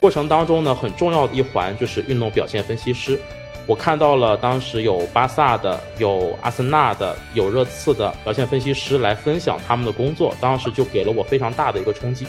[0.00, 3.18] 过程当中呢，很重要的一环就是运动表现分析师。
[3.66, 12.26] 我看到了当时有巴萨的、有阿森纳的、有热刺的表现分析师来分享他们的工作，当时就给了我非常大的一个冲击。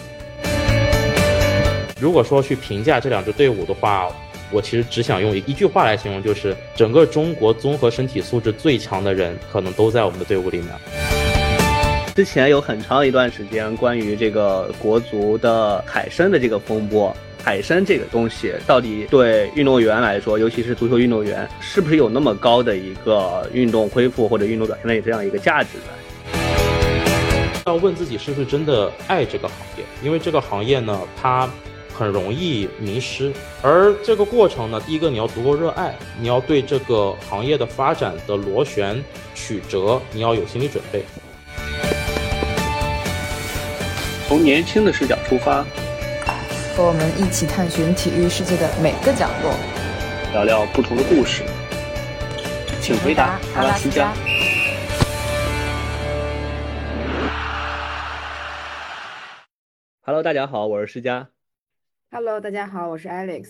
[2.01, 4.09] 如果说去评价这两支队伍的话，
[4.51, 10.67] 我其实只想用一句话来形容，就是整个中国综合身体素质最强的人，可能都在我们的队伍里面。
[12.15, 17.15] 之前有很长一段时间，关于这个国足的海参的这个风波。
[17.43, 26.41] 海参这个东西到底对运动员来说，尤其是足球运动员，是不是有那么高的一个运动恢复或者运动表现的这样一个价值呢？
[27.65, 31.49] 要问自己是不是真的爱这个行业，因为这个行业呢，它
[31.93, 33.31] 很容易迷失。
[33.61, 39.03] 而这个过程呢，第一个你要足够热爱，你要对这个行业的发展的螺旋
[39.33, 41.03] 曲折，你要有心理准备。
[44.27, 45.65] 从年轻的视角出发。
[46.75, 49.53] 和我们一起探寻体育世界的每个角落，
[50.31, 51.43] 聊聊不同的故事。
[52.81, 54.13] 请回答阿拉斯加。
[60.01, 61.29] Hello，大家好，我是施佳。
[62.11, 63.49] Hello，大家好，我是 Alex。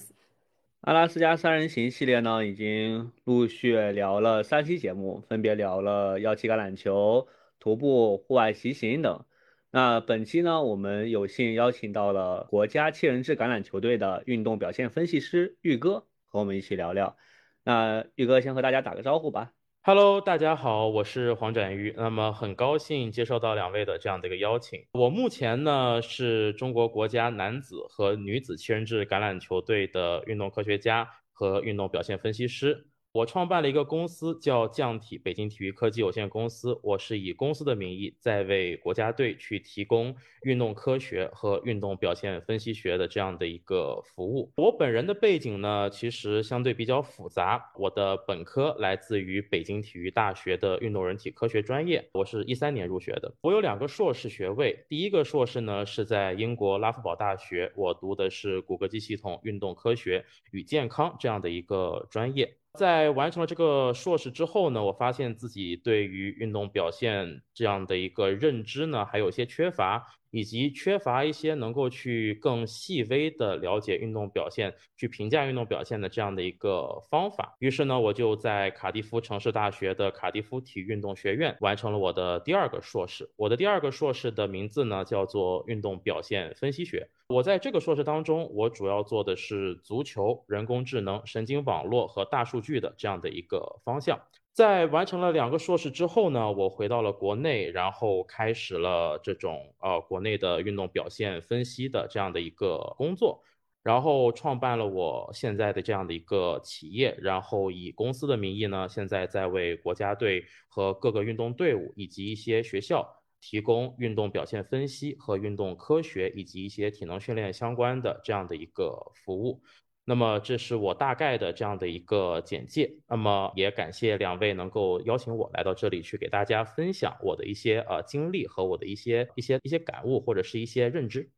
[0.81, 7.27] 阿拉斯加三人行系列呢，已经陆续聊了三期节目，分别聊了腰旗橄榄球、
[7.59, 9.23] 徒步、户外骑行等。
[9.71, 17.15] 那本期呢，我们有幸邀请到了国家七人制橄榄球队的运动表现分析师玉哥，和我们一起聊聊。
[17.63, 19.51] 那玉哥先和大家打个招呼吧。
[19.81, 21.93] Hello，大家好，我是黄展玉。
[21.95, 24.87] 那么很高兴接受到两位的这样的一个邀请。
[24.93, 32.87] 我目前呢是中国国家男子和女子七人制橄榄球队的运动科学家和运动表现分析师。
[33.11, 36.79] 我创办了一个公司，叫匠体北京体育科技有限公司。
[36.83, 44.51] 我是以公司的名义在为国家队去提供运动科学和运动表现分析学的这样的一个服务。
[44.57, 47.71] 我本人的背景呢，其实相对比较复杂。
[47.79, 53.33] 我的本科来自于北京体育大学的运动人体科学专业，我是一三年入学的。
[53.41, 62.55] 我有两个硕士学位，第一个硕士呢是在英国拉夫堡大学，我读的是骨骼肌系统运动科学与健康这样的一个专业。
[62.77, 70.05] 在完成了这个硕士之后呢，我发现自己对于运动表现这样的一个认知呢，还有一些缺乏。
[70.31, 77.55] 以及缺乏一些能够去更细微的了解运动表现、去评价运动表现的这样的一个方法。
[77.59, 83.29] 于是呢，我就在卡迪夫城市大学的卡迪夫体育运动学院完成了我的第二个硕士。
[83.35, 87.09] 我的第二个硕士的名字呢叫做运动表现分析学。
[87.27, 94.19] 我在这个硕士当中，我主要做的是足球、人工智能、神经网络和大数据的这样的一个方向。
[94.53, 103.41] 在完成了两个硕士之后呢，我回到了国内，然后开始了这种呃国内的运动表现分析的这样的一个工作，
[103.83, 113.07] 然后创办了我现在的这样的一个企业，然后以公司的名义呢，现在在为国家队和各个运动队伍以及一些学校
[113.39, 119.61] 提供运动表现分析和运动科学以及一些体能训练相关的这样的一个服务。
[120.09, 122.91] 那么这是我大概的这样的一个简介。
[123.07, 131.29] 那么也感谢两位能够邀请我来到这里去给大家分享我的一些呃经历和我的一些一些一些感悟或者是一些认知。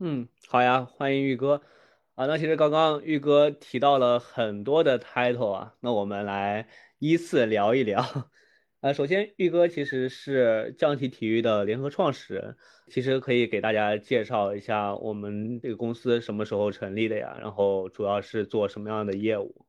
[0.00, 1.62] 嗯，好呀，欢迎玉哥。
[2.16, 6.66] 啊，那其实刚刚玉哥提到了很多的 title 啊，那我们来
[6.98, 8.02] 依次聊一聊。
[8.86, 17.36] 呃，首先，玉哥其实是匠体体育的联合创始人，其实可以给大家介绍一下我们这个公司什么时候成立的呀？
[17.40, 19.66] 然后主要是做什么样的业务？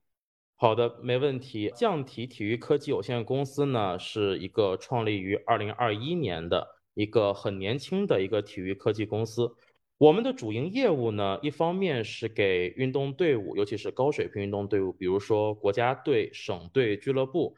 [0.55, 1.73] 好的，没问题。
[1.75, 9.49] 匠体体育科技有限公司呢，是一个创立于二零二一年的一个很年轻的一个体育科技公司。
[9.97, 17.55] 我们的主营业务呢，一方面是给运动队伍，尤其是高水平运动队伍，比如说国家队、省队、俱乐部。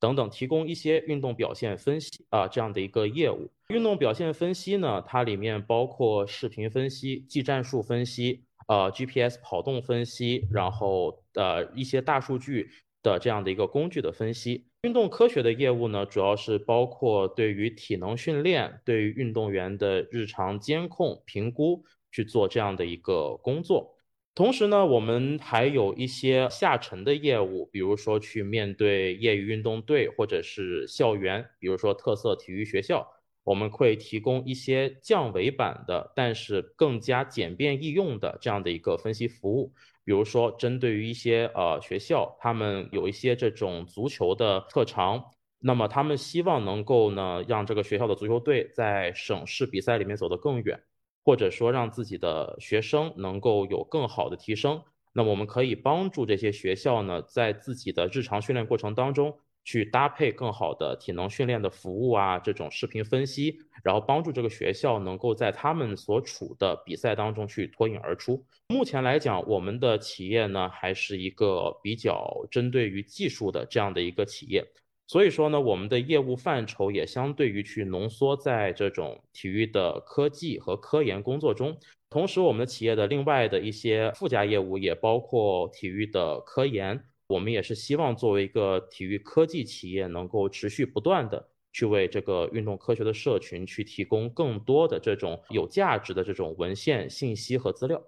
[0.00, 3.50] 等等，提供一些运动表现分析啊，这样的一个业务。
[3.68, 12.68] 运动表现分析呢，它里面包括视频分析、技战术分析、呃 GPS 跑动分析，然后呃一些大数据
[13.02, 14.66] 的这样的一个工具的分析。
[14.82, 21.82] 运动科学的业务呢，主要是包括对于体能训练、对于运动员的日常监控、评估
[22.12, 23.93] 去做这样的一个工作。
[24.34, 33.06] 同时呢，我们还有一些下沉的业务，比如说去面对业余运动队或者是校园，比如说特色体育学校，
[33.44, 39.72] 我们会提供一些降维版的，但是更加简便易用的这样的一个分析服务。
[40.04, 45.24] 比如说，针对于一些呃学校，他们有一些这种足球的特长，
[45.60, 50.80] 那么他们希望能够呢让这个学校的足球队在省市比赛里面走得更远。
[51.24, 54.82] 或者说让自己的学生能够有更好的提升。
[55.12, 68.44] 那么我们可以帮助这些学校呢，在自己的日常训练过程当中，去搭配更好的体能训练的服务啊，这种视频分析，然后帮助这个学校能够在他们所处的比赛当中去脱颖而出。
[68.68, 74.66] 目前来讲，我们的企业呢，还是一个比较针对于技术的这样的一个企业，
[75.06, 81.78] 所以说呢，我们的业务范畴也相对于去浓缩在这种体育的科技和科研工作中。
[82.08, 87.04] 同时，我们的企业的另外的一些附加业务也包括体育的科研。
[87.26, 98.02] 我们也是希望作为一个体育科技企业，能够持续不断的去为这个运动科学的社群去提供更多的这种有价值的这种文献信息和资料。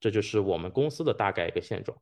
[0.00, 1.98] 这就是我们公司的大概一个现状。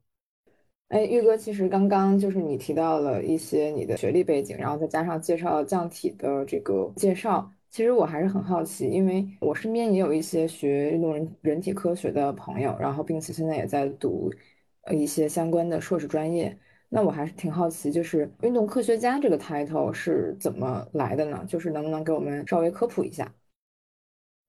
[0.89, 7.51] 哎，玉哥，其实刚刚就是你提到了一些你的学历背景，然后再加上介绍降体的这个介绍。
[7.71, 14.33] 其实我还是很好奇，因为我身边也有一些学运动人人体科学的朋友，然后并且现在也在读
[14.83, 16.57] 呃一些相关的硕士专业。
[16.89, 21.45] 那我还是挺好奇，就是运动科学家这个 title 是怎么来的呢？
[21.49, 23.35] 就是能不能给我们稍微科普一下？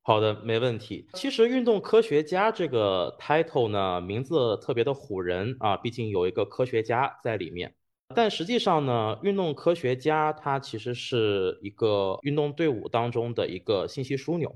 [0.07, 1.05] 好的，没问题。
[1.15, 7.75] 其实运动科学家这个 title 呢，名字特别的唬人啊，毕竟有一个科学家在里面。
[8.15, 14.55] 但实际上呢，运动科学家他其实是一个运动队伍当中的一个信息枢纽。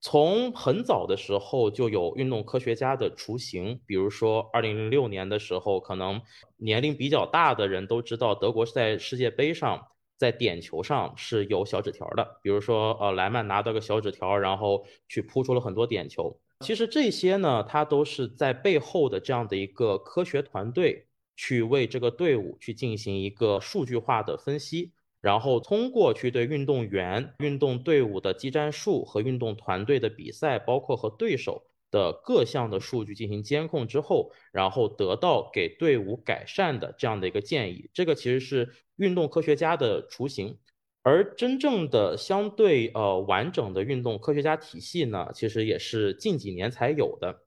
[0.00, 6.18] 从很早的时候就有运动科学家的雏形，比如说二零零六年的时候，可能
[6.56, 9.88] 年龄比较大的人都知道，德国是在世界杯上
[10.18, 16.38] 在点球上是有小纸条的，比如说呃莱曼拿到个小纸条，然后去扑出了很多点球。
[16.60, 21.06] 其实这些呢，它都是在背后的这样的一个科学团队。
[21.40, 37.90] 去为这个队伍去进行一个数据化的分析，然后通过去对运动员、运动队伍的技战术和运动团队的比赛，包括和对手的各项的数据进行监控之后，然后得到给队伍改善的这样的一个建议。
[37.92, 40.58] 这个其实是运动科学家的雏形，
[41.02, 47.42] 而真正的相对呃完整的运动科学家体系呢，其实也是近几年才有的。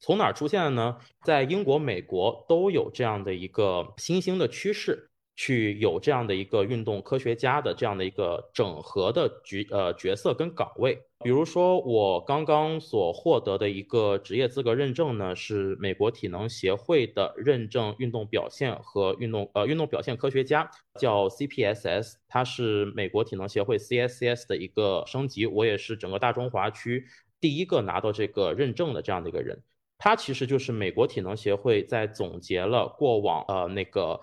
[0.00, 0.96] 从哪儿出现的呢？
[1.24, 5.07] 在英国、美国都有这样的一个新兴的趋势，
[5.38, 11.00] 去有这样的一个运动科学家的这样的一个整合的角呃角色跟岗位。
[11.20, 20.68] 比如说，我刚刚所获得的一个职业资格认证呢，是美国体能协会的认证运动表现和运动呃运动表现科学家，
[20.98, 25.46] 叫 CPSS，它是美国体能协会 CSCS 的一个升级。
[25.46, 27.04] 我也是整个大中华区
[27.40, 29.62] 第一个拿到这个认证的这样的一个人。
[29.98, 34.20] 它其实就是美国体能协会在总结了过往呃那个，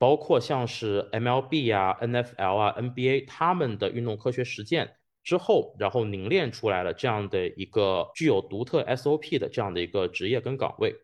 [0.00, 10.94] 包括像是 MLB 啊、NFL 啊、NBA 他们的运动科学实践之后，然后凝练出来了这样的一个具有独特 SOP 的这样的一个职业跟岗位。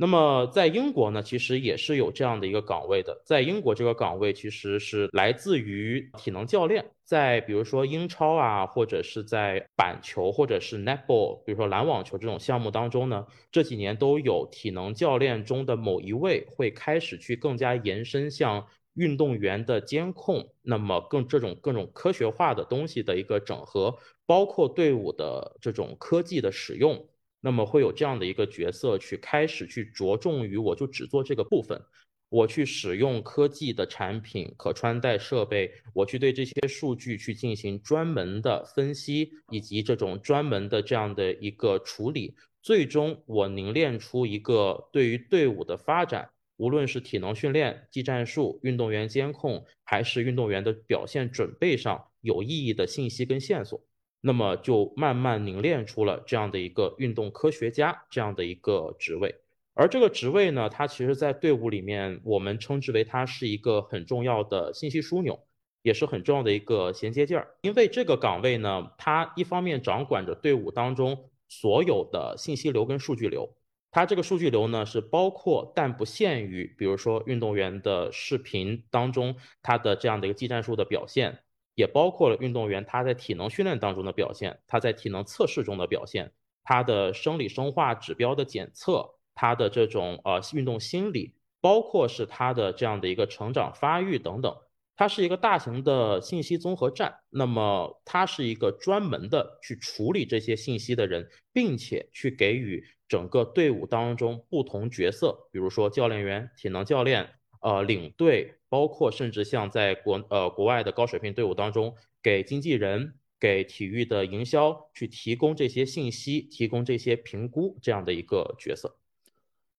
[0.00, 3.20] 那么在英国呢，其实也是有这样的一个岗位的。
[3.24, 18.64] 在英国这个岗位其实是来自于体能教练，在比如说英超啊，或者是在板球或者是 netball，比如说篮网球这种项目当中呢，这几年都有体能教练中的某一位会开始去更加延伸向
[18.94, 27.04] 运动员的监控，那么更这种各种科学化的东西的一个整合，包括队伍的这种科技的使用。
[27.40, 31.80] 那么会有这样的一个角色去开始去着重于，我就只做这个部分，
[32.28, 53.80] 我去使用科技的产品、可穿戴设备，我去对这些数据去进行专门的分析，以及这种专门的这样的一个处理，最终我凝练出一个对于队伍的发展，无论是体能训练、技战术、运动员监控，还是运动员的表现准备上有意义的信息跟线索。
[54.20, 59.34] 那么就慢慢凝练出了这样的一个运动科学家这样的一个职位，
[59.74, 65.38] 而这个职位呢，它其实在队伍里面，我们称之为它是一个很重要的信息枢纽，
[65.82, 67.48] 也是很重要的一个衔接件儿。
[67.62, 73.48] 因为这个岗位呢，它一方面掌管着队伍当中所有的信息流跟数据流，
[73.92, 81.38] 它这个数据流呢是包括但不限于，比如说运动员的视频当中他的这样的一个技战术的表现。
[81.78, 86.32] 也包括了运动员他在体能训练当中的表现，他在体能测试中的表现，
[86.64, 94.52] 他的生理生化指标的检测，他的这种呃运动心理，包括是他的这样的一个成长发育等等，
[94.96, 97.14] 它是一个大型的信息综合站。
[97.30, 107.37] 那么它是一个专门的去处理这些信息的人，并且去给予整个队伍当中不同角色，比如说教练员、体能教练。
[107.60, 118.96] 呃，领队包括甚至像在国呃国外的高水平队伍当中，给经纪人给体育的营销去提供这些信息、提供这些评估这样的一个角色。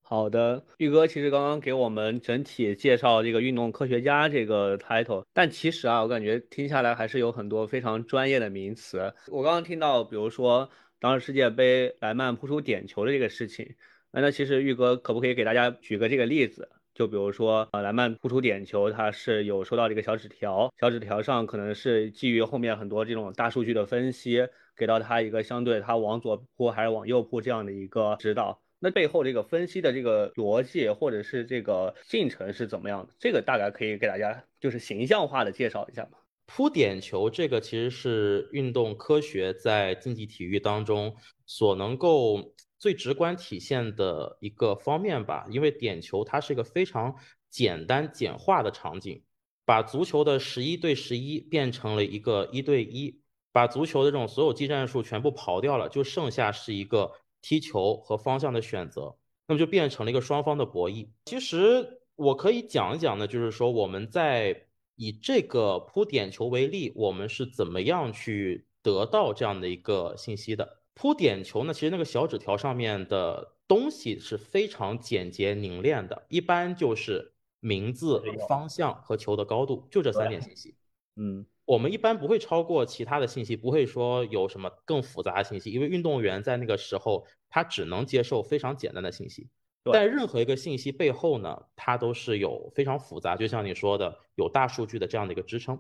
[0.02, 9.14] 好的，玉哥其实刚刚给我们整体介绍这个运动科学家这个 title，但其实啊，我感觉听下来还是有很多非常专业的名词。
[9.28, 10.68] 我刚刚听到，比如说
[11.00, 13.76] 当时世界杯莱曼扑出点球的这个事情，
[14.12, 16.68] 那那其实玉哥可不可以给大家举个这个例子？
[17.00, 28.62] 就比如说呃莱曼扑出点球，他是有收到这个小纸条，小纸条上可能是基于后面很多这种大数据的分析，给到他一个相对他往左扑还是往右扑这样的一个指导。
[28.80, 33.14] 那背后这个分析的这个逻辑或者是这个进程是怎么样的？
[33.18, 36.18] 这个大概可以给大家就是形象化的介绍一下吗？
[36.48, 41.16] 扑点球这个其实是运动科学在竞技体育当中
[41.46, 45.46] 所能够最直观体现的一个方面吧。
[45.52, 47.14] 因为点球它是一个非常
[47.52, 49.22] 简单简化的场景，
[49.66, 53.22] 把足球的十一对十一变成了一个一对一，
[53.52, 57.12] 把足球的这种所有技战术全部刨掉了，就剩下是一个。
[57.42, 59.16] 踢球和方向的选择，
[59.48, 61.08] 那么就变成了一个双方的博弈。
[61.24, 70.79] 其实我可以讲一讲呢，就是说我们在以这个扑点球为例，我们是怎么样去得到这样的一个信息的？
[71.00, 80.76] 扑点球呢，其实那个小纸条上面的东西是非常简洁凝练的，一般就是名字、方向和球的高度，就这三点信息。
[81.16, 81.46] 嗯。
[81.64, 89.48] 我们一般不会超过其他的信息，不会说有什么更复杂的信息，因为运动员在那个时候他只能接受非常简单的信息。
[89.84, 95.80] 但任何一个信息背后呢，它都是有非常复杂，就像你说的，有大数据的这样的一个支撑。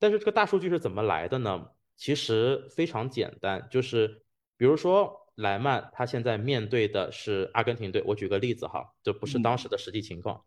[0.00, 1.68] 但是这个大数据是怎么来的呢？
[1.96, 4.22] 其实非常简单，就是
[4.58, 10.44] 比如说莱曼他现在面对的是阿根廷队，我举个例子哈，这不是当时的实际情况。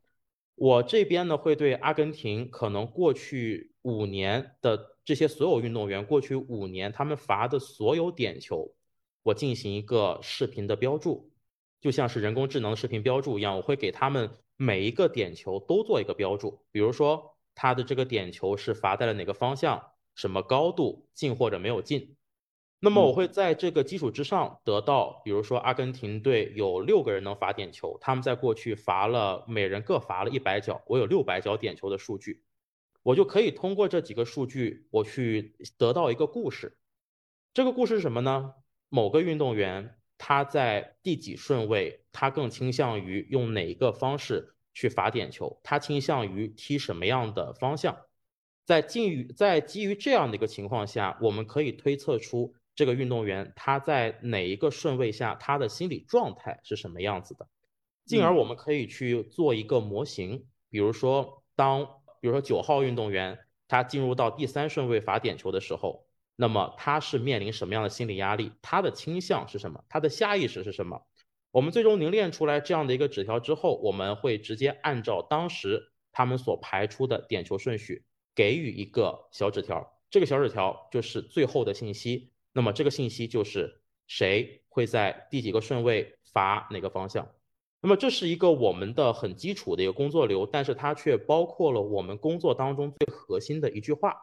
[0.56, 8.76] 我这边呢会对阿根廷可能过去五年的这些所有运动员，过去五年他们罚的所有点球，
[9.24, 11.32] 我进行一个视频的标注，
[11.80, 19.82] 就像是人工智能视频标注一样，我会给他们每一个点球都做一个标注，比如说他的这个点球是罚在了哪个方向，
[20.16, 22.18] 什么高度，进或者没有进。
[22.84, 32.42] 那么我会在这个基础之上得到，比如说阿根廷队有六个人能罚点球，他们在过去罚了每人各罚了一百脚，我有六百脚点球的数据，
[33.04, 36.80] 我就可以通过这几个数据，我去得到一个故事。
[37.54, 38.56] 这个故事是什么呢？
[38.90, 47.96] 某个运动员他在第几顺位，他更倾向于用哪一个方式去罚点球，他倾向于踢什么样的方向？
[48.66, 52.56] 在基于在基于这样的一个情况下，我们可以推测出。
[52.76, 57.48] 这个运动员他在哪一个顺位下，他的心理状态是什么样子的？
[58.06, 61.86] 进而我们可以去做一个模型，比如说当
[62.20, 63.38] 比如说九号运动员
[63.68, 68.52] 他进入到第三顺位罚点球的时候，那么他是面临什么样的心理压力？
[68.62, 69.84] 他的倾向是什么？
[69.88, 71.06] 他的下意识是什么？
[71.52, 82.31] 我们最终凝练出来这样的一个纸条之后，我们会直接按照当时他们所排出的点球顺序给予一个小纸条，这个小纸条就是最后的信息。
[82.54, 87.28] 那么这个信息就是谁会在第几个顺位罚哪个方向？
[87.84, 94.16] 那么这是一个我们的很基础的一个工作流，但是它却包括了我们工作当中最核心的一句话，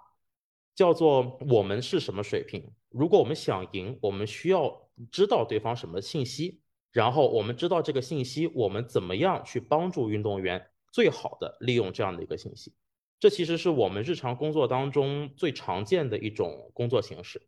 [0.77, 2.71] 叫做“我们是什么水平”。
[2.91, 6.61] 如果我们想赢，我们需要知道对方什么信息，
[6.93, 12.73] 然后我们知道这个信息，我们怎么样去帮助运动员最好的利用这样的一个信息？
[13.19, 17.43] 这其实是我们日常工作当中最常见的一种工作形式。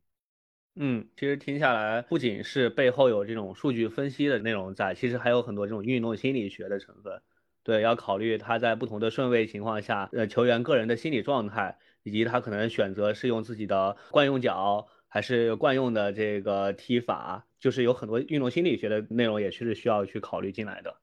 [0.77, 7.21] 嗯，其实听下来，不仅是背后有这种数据分析的内容在，其实还有很多这种运动心理学的成分。
[7.65, 20.97] 对，要考虑他在不同的顺位情况下，呃，球员个人的心理状态，以及他可能选择是用自己的惯用脚，还是惯用的这个踢法，就是有很多运动心理学的内容也是需要去考虑进来的。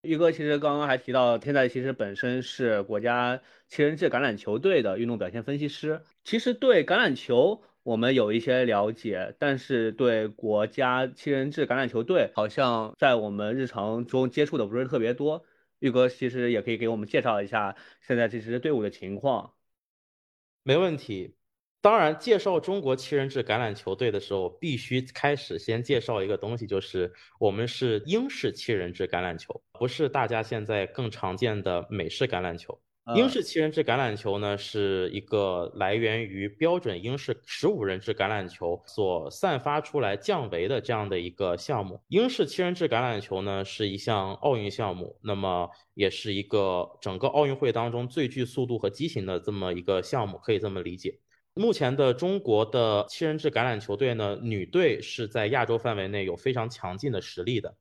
[0.00, 7.62] 玉哥其实刚刚还提到，现在其实本身是国家七人制橄榄球队的运动表现分析师，其实对橄榄球。
[7.82, 15.44] 我们有一些了解，但是对国家七人制橄榄球队，好像在我们日常中接触的不是特别多。
[15.80, 19.54] 玉哥其实也可以给我们介绍一下现在这支队伍的情况。
[20.62, 21.34] 没问题。
[21.80, 32.80] 当然，介绍中国七人制橄榄球队的时候，必须开始先介绍一个东西，就是我们是英式七人制橄榄球，不是大家现在更常见的美式橄榄球。
[33.16, 42.00] 英式七人制橄榄球呢，是一个来源于标准英式十五人制橄榄球所散发出来降维的这样的一个项目。
[42.06, 51.18] 英式七人制橄榄球呢，是一项奥运项目，那么也是一个整个奥运会当中最具速度和激情的这么一个项目，可以这么理解。
[51.54, 57.74] 目前的中国的七人制橄榄球队呢，女队是在亚洲范围内有非常强劲的实力的。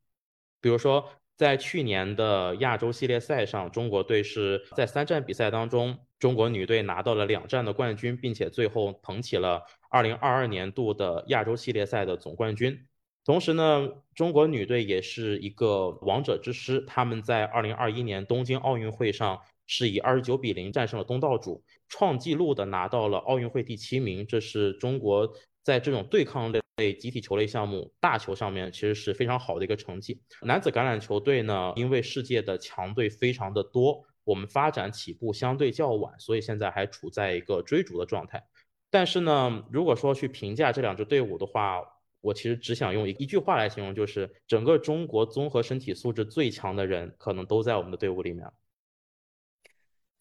[0.59, 1.07] 比如说，
[1.41, 12.85] 在去年的亚洲系列赛上，中国队是在三站比赛当中，中国女队拿到了两站的冠军，并且最后捧起了2022年度的亚洲系列赛的总冠军。
[13.25, 24.27] 同时呢，中国女队也是一个王者之师，他们在2021年东京奥运会上是以29比0战胜了东道主，创纪录的拿到了奥运会第七名。
[24.27, 25.27] 这是中国
[25.63, 30.19] 在这种对抗类集体球类项目大球上面其实是非常好的一个成绩。
[30.41, 38.43] 男子橄榄球队呢，因为世界的强队非常的多，我们发展起步相对较晚，所以现在还处在一个追逐的状态。
[38.89, 41.81] 但是呢，如果说去评价这两支队伍的话，
[42.21, 48.45] 我其实只想用一一句话来形容，就是整个中国综合身体素质最强的人，可能都在我们的队伍里面。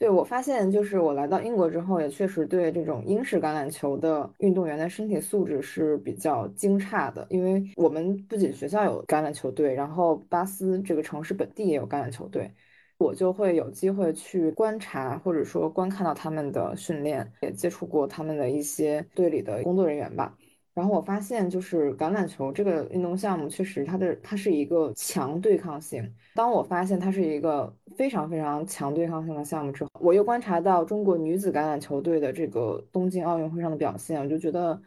[0.00, 7.26] 对我发现，就是我来到英国之后，也确实对这种英式橄榄球的运动员的身体素质是比较惊诧的。
[7.28, 12.50] 因为我们不仅学校有橄榄球队，然后巴斯这个城市本地也有橄榄球队，
[12.96, 20.34] 我就会有机会去观察或者说观看到他们的训练，也接触过他们的一些队里的工作人员吧。
[20.72, 26.14] 然后我发现，就是橄榄球这个运动项目，确实它的它是一个强对抗性。
[26.34, 34.80] 当我发现它是一个非常非常强对抗性的项目之后，我又观察到中国女子橄榄球队的这个东京奥运会上的表现，我就觉得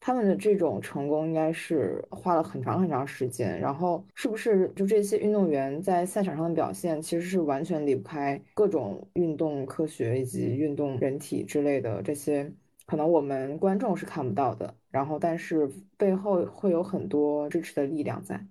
[0.00, 3.58] 他们的这种成功应该是花了很长很长时间。
[3.60, 12.52] 然后是不是就这些运动员在赛场上的表现，其实是完全离不开各种运动科学以及运动人体之类的这些。
[12.90, 18.44] 可能我们观众是看不到的，然后但是背后会有很多支持的力量在。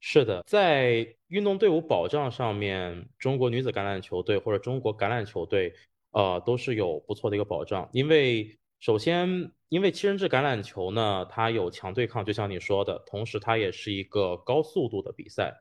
[0.00, 5.72] 是的，在运动队伍保障上面，中国女子橄榄球队或者中国橄榄球队，
[6.10, 7.88] 呃，都是有不错的一个保障。
[7.92, 15.54] 因为首先，因为七人制橄榄球呢，它有强对抗，就像你说的，同时它也是一个高速度的比赛。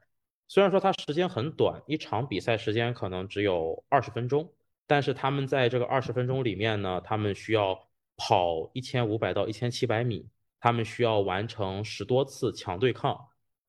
[0.49, 4.51] 虽然说它时间很短，一场比赛时间可能只有二十分钟，
[4.87, 7.87] 但是他们在这个二十分钟里面呢，他们需要。
[8.15, 10.27] 跑一千五百到一千七百米，
[10.59, 13.19] 他们需要完成十多次强对抗，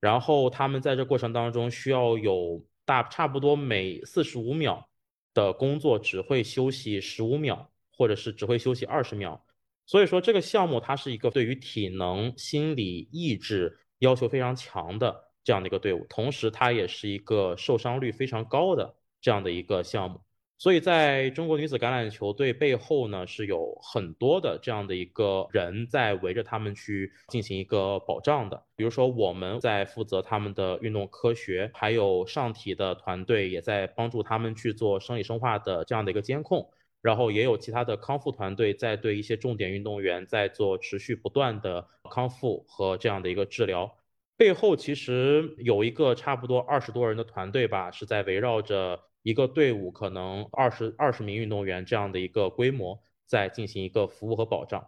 [0.00, 4.88] 然后他们在这过程当中需要有大差不多每四十五秒
[5.32, 9.44] 的工作只会休息十五秒，或者是只会休息二十秒。
[9.86, 20.20] 所以说这个项目它是一个对于体能、心理、意志要求非常强的这样的一个队伍，同时它也是一个受伤率非常高的这样的一个项目。
[20.64, 28.62] 所以，在中国女子橄榄球队背后呢，是有很多的这样的一个人在围着他们去进行一个保障的。
[28.74, 36.66] 比如说，我们在负责他们的运动科学，还有上体的团队也在帮助他们去做生理生化的这样的一个监控，
[37.02, 43.94] 然后也有其他的康复团队在对一些重点运动员在做持续不断的康复和这样的一个治疗。
[44.38, 48.98] 背后其实有一个差不多二十多人的团队吧，是在围绕着。
[49.24, 54.86] 一个队伍可能二十二十名运动员这样的一个规模，在进行一个服务和保障。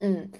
[0.00, 0.30] 嗯，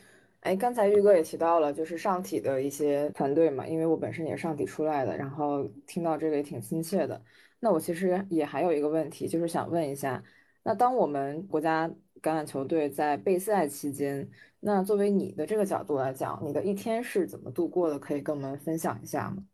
[0.40, 7.22] 哎，刚才玉哥也提到了，就是上体的一些团队嘛，因为我本身也是上体出来的，然后听到这个也挺亲切的。
[7.61, 10.22] 那我其实也还有一个问题，就是想问一下，
[10.64, 11.88] 那当我们国家
[12.20, 17.98] 橄榄球队在备赛期间，那作为你的这个角度来讲，你的一天是怎么度过的？
[17.98, 19.44] 可以跟我们分享一下吗？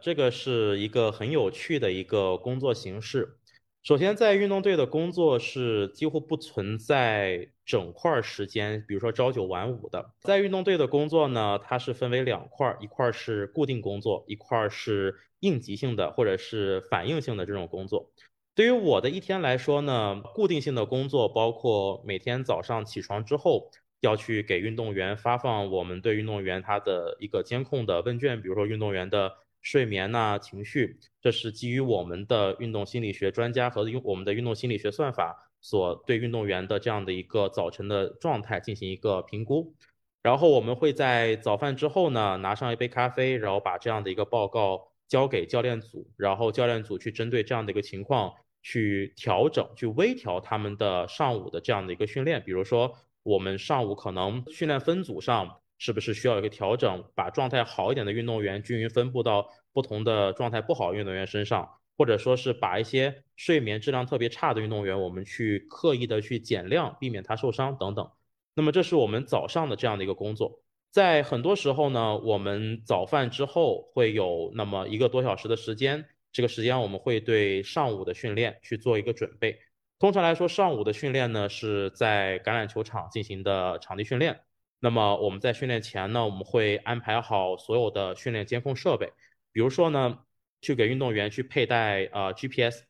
[0.00, 3.38] 这个是一个很有趣的一个工作形式。
[3.82, 10.12] 首先，在运动队的工作是几乎不存在整块时间，比如说朝九晚五的。
[10.20, 18.10] 在运动队的工作呢，它是分为两块，一块是固定工作，一块是应急性的或者是反应性的这种工作。
[18.54, 29.32] 对于我的一天来说呢，固定性的工作包括每天早上起床之后要去给运动员发放我们对运动员他的一个监控的问卷，比如说运动员的。
[29.64, 39.74] 睡眠呐，情绪，这是基于我们的运动心理学专家和用我们的运动心理学算法所对运动员的这样的一个早晨的状态进行一个评估。
[40.22, 52.42] 然后我们会在早饭之后呢，拿上一杯咖啡，然后把这样的一个报告交给教练组，然后教练组去针对这样的一个情况去调整，去微调他们的上午的这样的一个训练。
[52.44, 55.62] 比如说，我们上午可能训练分组上。
[55.78, 68.10] 是不是需要一个调整，把状态好一点的运动员均匀分布到不同的状态不好运动员身上，或者说是把一些睡眠质量特别差的运动员，我们去刻意的去减量，避免他受伤等等。
[68.54, 70.60] 那么这是我们早上的这样的一个工作。
[70.90, 79.58] 在很多时候呢，我们早饭之后会有那么一个多小时的时间，这个时间我们会对上午的训练去做一个准备。
[79.98, 84.38] 通常来说，上午的训练呢是在橄榄球场进行的场地训练。
[84.84, 89.10] 那么我们在训练前呢，我们会安排好所有的训练监控设备，
[89.50, 90.18] 比如说呢，
[90.60, 92.82] 去给运动员去佩戴呃 GPS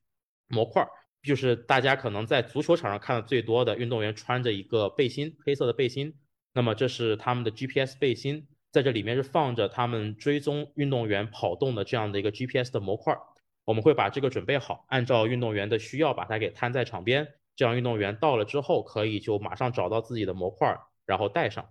[0.48, 0.84] 模块，
[1.22, 6.12] 就是大家可能在足球场上看的最多的运动员穿着一个背心，黑色的背心，
[6.52, 13.16] 那么这是他们的 GPS 背心，在这里面是放着他们追踪运动员跑动的这样的一个 GPS 的模块。
[13.64, 20.76] 我们会把这个准备好，按照运动员的需要把它给摊在场边，这样运动员到了之后可以就马上找到自己的模块，
[21.06, 21.70] 然后带上。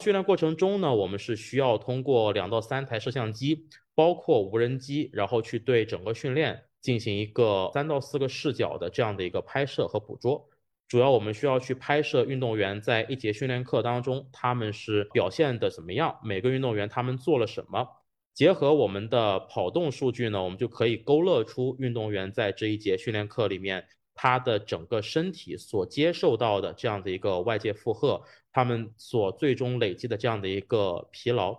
[0.00, 10.48] 训练过程中呢，我们是需要通过两到三台摄像机，包括无人机，然后去对整个训练进行一个三到四个视角的这样的一个拍摄和捕捉。
[10.88, 17.86] 主要我们需要去拍摄运动员在一节训练课当中他们是表现的怎么样，每个运动员他们做了什么。
[18.32, 23.84] 结合我们的跑动数据呢，我们就可以勾勒出运动员在这一节训练课里面，
[24.14, 31.58] 他的整个身体所接受到的这样的一个外界负荷，他们所最终累积的这样的一个疲劳。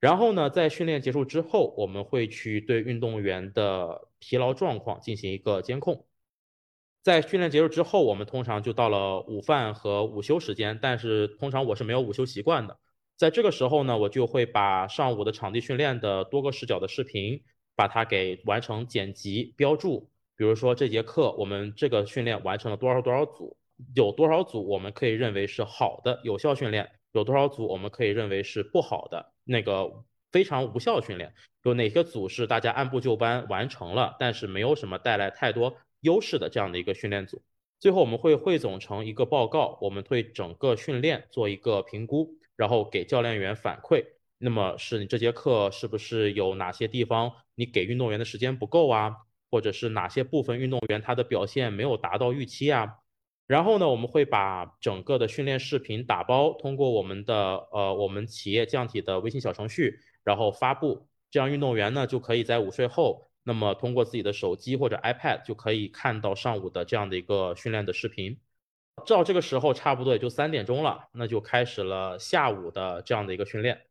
[0.00, 6.06] 然后呢，在训练结束之后，我们会去对运动员的疲劳状况进行一个监控。
[7.02, 12.78] 在训练结束之后，我们通常就到了午饭和午休时间，但是通常我是没有午休习惯的。
[13.16, 17.42] 在这个时候呢，我就会把上午的场地训练的多个视角的视频，
[17.76, 20.10] 把它给完成剪辑标注。
[20.36, 23.56] 比如说这节课我们这个训练完成了多少多少组，
[23.94, 31.34] 有多少组我们可以认为是好的有效训练，有多少组我们可以认为是不好的那个非常无效训练，
[31.64, 37.42] 有哪个组是大家按部就班完成了，但是没有什么带来太多优势的这样的一个训练组。
[37.80, 42.38] 最后我们会汇总成一个报告，我们对整个训练做一个评估。
[42.56, 44.04] 然后给教练员反馈，
[44.38, 49.16] 那么是你这节课是不是有哪些地方你给运动员的时间不够啊？
[49.50, 52.98] 或者是哪些部分运动员他的表现没有达到预期啊？
[53.46, 57.34] 然后呢，我们会把整个的训练视频打包，通过我们的
[57.70, 68.38] 呃我们企业降体的微信小程序，然后发布，这样运动员呢就可以在午睡后，那么通过自己的手机或者 iPad 就可以看到上午的这样的一个训练的视频。
[69.04, 73.82] 照这个时候差不多也就三点钟了，那就开始了下午的这样的一个训练。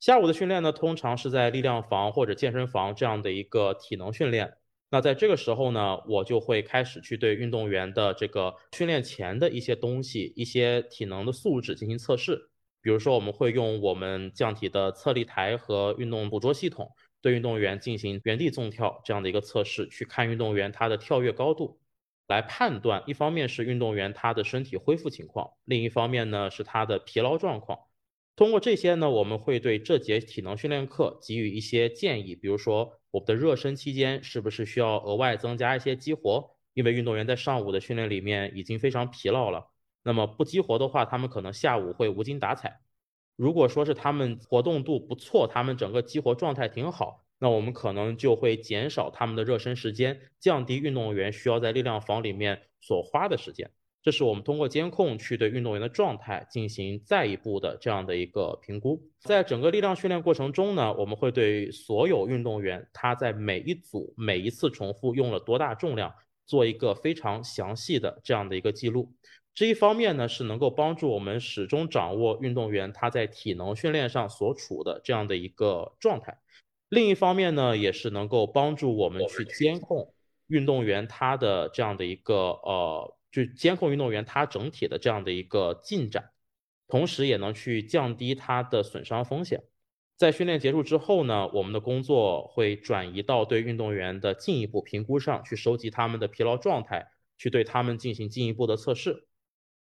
[0.00, 4.56] 下午的训练呢，通常是在力量房或者健身房这样的一个体能训练。
[4.90, 12.50] 那在这个时候呢，我就会开始去对运动员的这个训练前的一些东西、一些体能的素质进行测试。
[12.80, 16.92] 比如说，我们会用我们降体的测力台和运动捕捉系统，
[17.22, 21.80] 对运动员进行原地纵跳这样的一个测试，去看运动员他的跳跃高度。
[22.26, 27.78] 来判断，一方面是运动员他的身体恢复情况，另一方面呢是他的疲劳状况。
[28.36, 39.70] 通过这些呢，我们会对这节体能训练课给予一些建议，比如说我们的热身期间是不是需要额外增加一些激活，因为运动员在上午的训练里面已经非常疲劳了。
[40.02, 42.80] 那么不激活的话，他们可能下午会无精打采。
[43.36, 47.24] 如果说是他们活动度不错，他们整个激活状态挺好。
[47.38, 53.70] 那我们可能就会减少他们的热身时间，降低运动员需要在力量房里面所花的时间。
[54.04, 59.02] 这是我们通过监控去对运动员的状态进行再一步的这样的一个评估。
[59.18, 66.12] 在整个力量训练过程中呢，我们会对所有运动员他在每一组每一次重复用了多大重量
[66.44, 69.10] 做一个非常详细的这样的一个记录。
[69.54, 76.36] 这一方面呢是能够帮助我们始终掌握运动员他在体能训练上所处的这样的一个状态。
[76.90, 80.12] 另一方面呢，也是能够帮助我们去监控
[80.48, 86.30] 运动员他的这样的一个呃，就监控运动员他整体的这样的一个进展，
[86.86, 89.64] 同时也能去降低他的损伤风险。
[90.16, 99.26] 在训练结束之后呢，我们的工作会转移到对运动员的进一步评估上去，收集他们的疲劳状态，去对他们进行进一步的测试。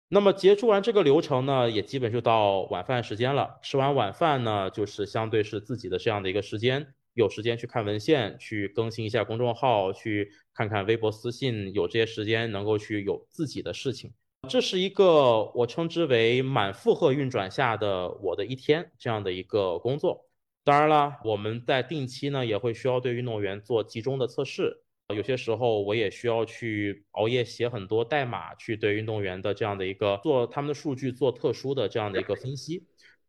[0.08, 3.58] 那么结束完这个流程呢，也基本就到晚饭时间了。
[3.62, 14.12] 吃完晚饭呢，就是相对是自己的这样的一个时间，有时间去看文献，去更新一下公众号，去看看微博私信，有这些时间能够去有自己的事情。
[14.48, 20.26] 这是一个我称之为满负荷运转下的我的一天这样的一个工作。
[20.64, 24.82] 当然了，我们在定期呢也会需要对运动员做集中的测试。
[25.14, 32.82] 有些时候我也需要去熬夜写很多代码，去对运动员的这样的一个做他们的数据做特殊的这样的一个分析，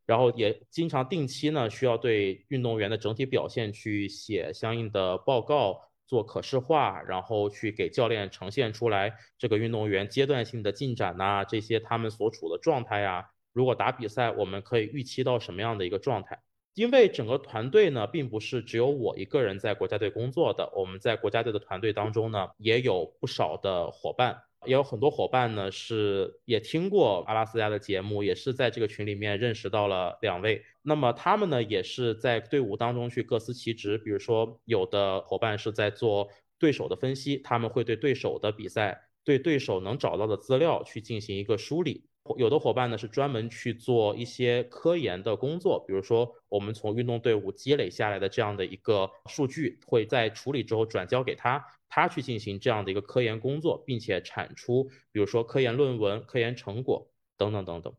[0.06, 16.40] 然后也经常定期呢需要对运动员的整体表现去写相应的报告，做可视化，然后去给教练呈现出来这个运动员阶段性的进展呐，这些他们所处的状态呀，如果打比赛我们可以预期到什么样的一个状态。
[16.76, 30.64] 因为整个团队呢，并不是只有我一个人在国家队工作的，我们在国家队的团队当中呢，也有不少的伙伴，也有很多伙伴呢是也听过阿拉斯加的节目，也是在这个群里面认识到了两位。
[30.82, 42.06] 那么他们呢，也是在队伍当中去各司其职，比如说有的伙伴是在做对手的分析，他们会对对手的比赛、对对手能找到的资料去进行一个梳理。
[42.38, 57.94] 有的伙伴呢是专门去做一些科研的工作，比如说我们从运动队伍积累下来的这样的一个数据，会在处理之后转交给他，他去进行这样的一个科研工作，并且产出，比如说科研论文、科研成果等等等等。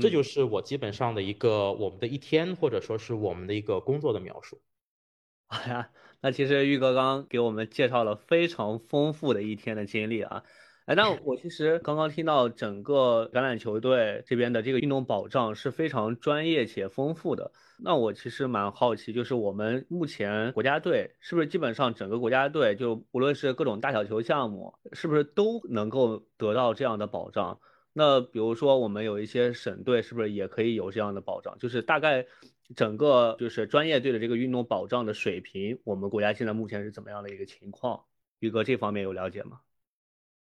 [0.00, 4.60] 这就是我基本上的一个我们的一天，或者说是我们的一个工作的描述。
[5.46, 10.44] 哎呀，那其实玉哥刚给我们介绍了非常丰富的一天的经历啊。
[10.86, 17.52] 哎，那我其实刚刚听到整个橄榄球队这边的这个运动保障是非常专业且丰富的。
[17.78, 27.60] 那我其实蛮好奇，就是我们目前国家队是不是基本上整个国家队就无论是各种大小球项目，是不是都能够得到这样的保障？
[27.92, 31.56] 那比如说我们有一些省队，是不是也可以有这样的保障？
[31.58, 32.26] 就是大概
[32.74, 38.02] 整个就是专业队的这个运动保障的水平，我们国家现在目前是怎么样的一个情况？
[38.40, 39.60] 宇哥这方面有了解吗？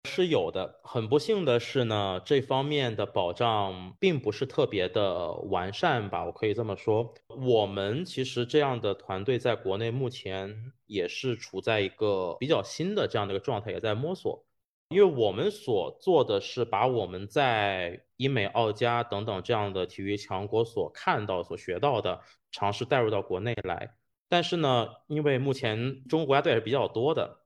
[0.06, 7.12] 是有的，很不幸的是呢，这方面的保障并不是特别的完善吧，我可以这么说。
[7.28, 14.44] 我们其实这样的团队在国内目前也是处在一个比较新的这样的一个状态，也在摸索。
[14.90, 22.20] 因为我们所做的是把我们在英美澳加等等这样的体育强国所看到、所学到的，
[22.52, 23.96] 尝试带入到国内来。
[24.28, 27.40] 但是呢，因为目前中国国家队是比较多的。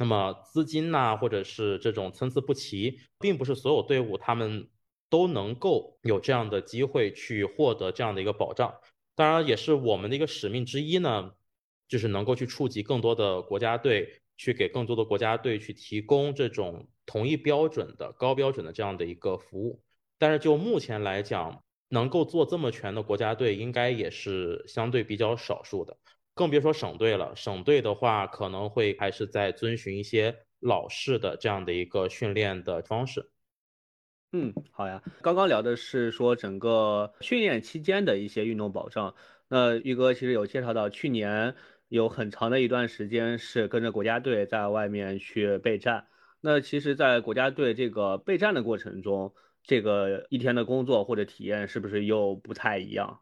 [0.00, 4.66] 那么资金呐，或者是这种参差不齐，并不是所有队伍他们
[5.10, 8.74] 都能够有这样的机会去获得这样的一个保障。
[9.14, 11.32] 当然，也是我们的一个使命之一呢，
[11.86, 19.82] 就是能够去触及更多的国家队，去给更多的国家队去提供这种同一标准的高标准的这样的一个服务。
[20.16, 25.94] 但是就目前来讲，能够做这么全的国家队，应该也是相对比较少数的。
[26.34, 33.30] 更别说省队了，省队的话可能会还是在遵循一些老式的这样的一个训练的方式。
[34.32, 35.02] 嗯，好呀。
[35.22, 39.14] 刚刚聊的是说整个训练期间的一些运动保障。
[39.48, 41.56] 那玉哥其实有介绍到，去年
[41.88, 46.06] 有很长的一段时间是跟着国家队在外面去备战。
[46.40, 53.20] 那其实，在国家队这个备战的过程中，这个一天的工作或者体验是不是又不太一样？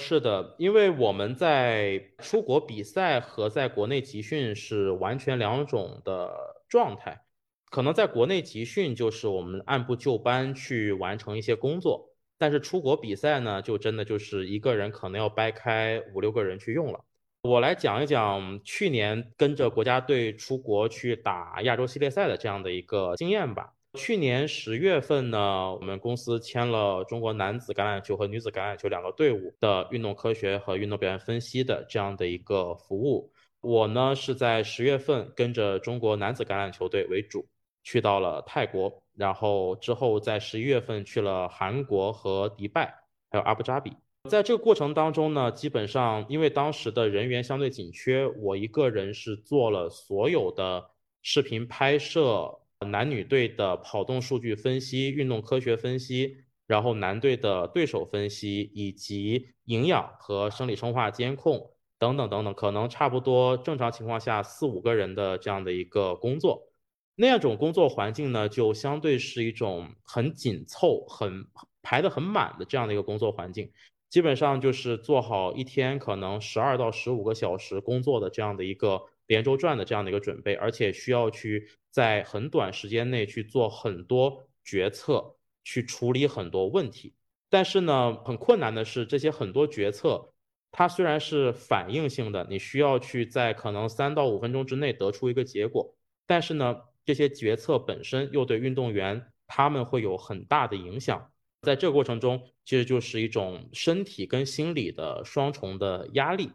[0.00, 6.32] 是的，因为我们在出国比赛和在国内集训是完全两种的
[6.68, 7.20] 状态。
[7.68, 17.00] 可能在国内集训就是我们按部就班去完成一些工作，但是出国比赛呢，就真的就是一个人可能要掰开五六个人去用了。
[17.42, 23.74] 我来讲一讲去年跟着国家队出国去打亚洲系列赛的这样的一个经验吧。
[23.98, 33.30] 去年十月份呢，我们公司签了中国男子橄榄球和女子橄榄球两个队伍的运动科学和运动表现分析的这样的一个服务。
[33.60, 37.44] 我呢是在十月份跟着中国男子橄榄球队为主，
[37.82, 42.94] 去到了泰国，然后之后在十一月份去了韩国和迪拜，
[43.30, 43.92] 还有阿布扎比。
[44.30, 50.88] 在这个过程当中呢，基本上因为当时的人员相对紧缺，我一个人是做了所有的
[51.22, 52.60] 视频拍摄。
[52.86, 56.36] 男女队的跑动数据分析、运动科学分析，
[56.66, 66.70] 然后男队的对手分析，以及营养和生理生化监控等等等等，可能差不多正常情况下四五个人的这样的一个工作，
[67.16, 71.44] 那种工作环境呢，就相对是一种很紧凑、很
[71.82, 73.72] 排得很满的这样的一个工作环境，
[74.08, 79.02] 基本上就是做好一天可能十二到十五个小时工作的这样的一个。
[79.28, 87.14] 连轴转的这样的一个准备，而且需要去在很短时间内去做很多决策，去处理很多问题。
[87.48, 90.32] 但是呢，很困难的是，这些很多决策，
[90.72, 95.94] 它虽然是反应性的，你需要去在可能三到五分钟之内得出一个结果，
[96.26, 101.30] 但是呢，这些决策本身又对运动员他们会有很大的影响。
[101.62, 106.50] 在这个过程中，其实就是一种身体跟心理的双重的压力。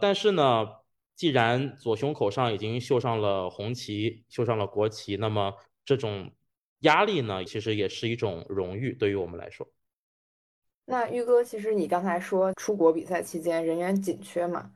[0.00, 0.66] 但是呢，
[1.16, 6.30] 既然左胸口上已经绣上了红旗，绣上了国旗，那么这种
[6.80, 9.66] 压力呢，其实也是一种荣誉，对于我们来说。
[10.84, 14.70] 那玉哥，其实你刚才说出国比赛期间人员紧缺嘛，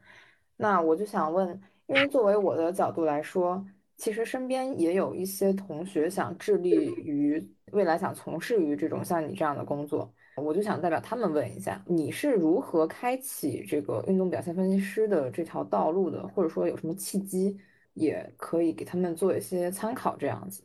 [0.56, 3.64] 那我就想问，因为作为我的角度来说，
[3.96, 10.12] 其实身边也有一些同学想致力于未来想从事于这种像你这样的工作。
[10.40, 16.26] 我就想代表他们问一下，你是如何开启这个运动表现分析师的这条道路的？
[16.28, 17.56] 或者说有什么契机，
[17.94, 20.62] 也可以给他们做一些参考，这样子。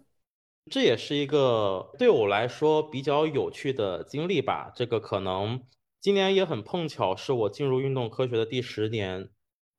[0.72, 4.72] 这也是一个对我来说比较有趣的经历吧。
[4.76, 5.62] 这个可能
[6.02, 9.30] 今年也很碰巧，是我进入运动科学的第十年。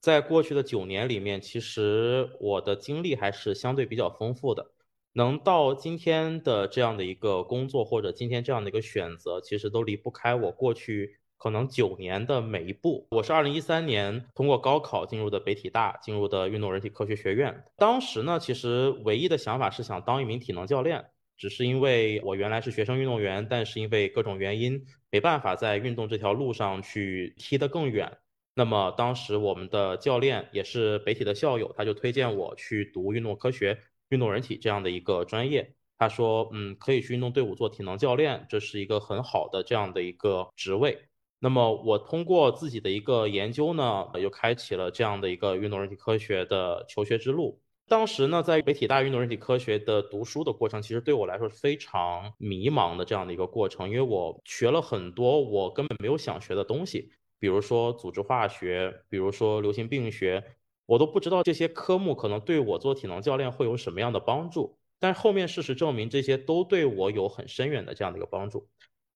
[0.01, 4.71] 在过去的九年里面，其实我的经历还是相对比较丰富的。
[5.17, 13.07] 能到今天的这样的一个工作，或者今天这样的一个选择，其实都离不开我过去可能九年的每一步。
[13.13, 17.65] 我是二零一三年通过高考进入的北体大，进入的运动人体科学学院。
[17.79, 21.03] 当时呢，其实唯一的想法是想当一名体能教练，
[21.39, 28.19] 只是因为我原来是学生运动员，但是因为各种原因没办法在运动这条路上去踢得更远。
[28.55, 35.75] 那么当时我们的教练也是北体的校友，他就推荐我去读运动科学、运动人体这样的一个专业。
[35.99, 40.99] 他说，嗯，可以去运动队伍做体能教练，这是一个很好的这样的一个职位。
[41.39, 47.61] 那么我通过自己的一个研究呢，又开启了这样的一个运动人体科学的求学之路。
[47.89, 57.11] 当时呢，在北体大运动人体科学的读书的过程，其实对我来说是非常迷茫的这样的一个过程，因为我学了很多我根本没有想学的东西。
[57.39, 60.43] 比如说组织化学，比如说流行病学，
[60.87, 64.79] 我都不知道这些科目可能对我做体能教练会有什么样的帮助。
[64.99, 68.69] 但后面事实证明，这些都对我有很深远的这样的一个帮助。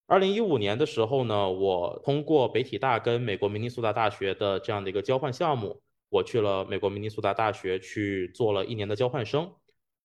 [0.06, 9.52] 二零一五年的时候呢，我通过北体大跟美国明尼苏达大学的这样的一个交换项目，我去了美国明尼苏达大学去做了一年的交换生。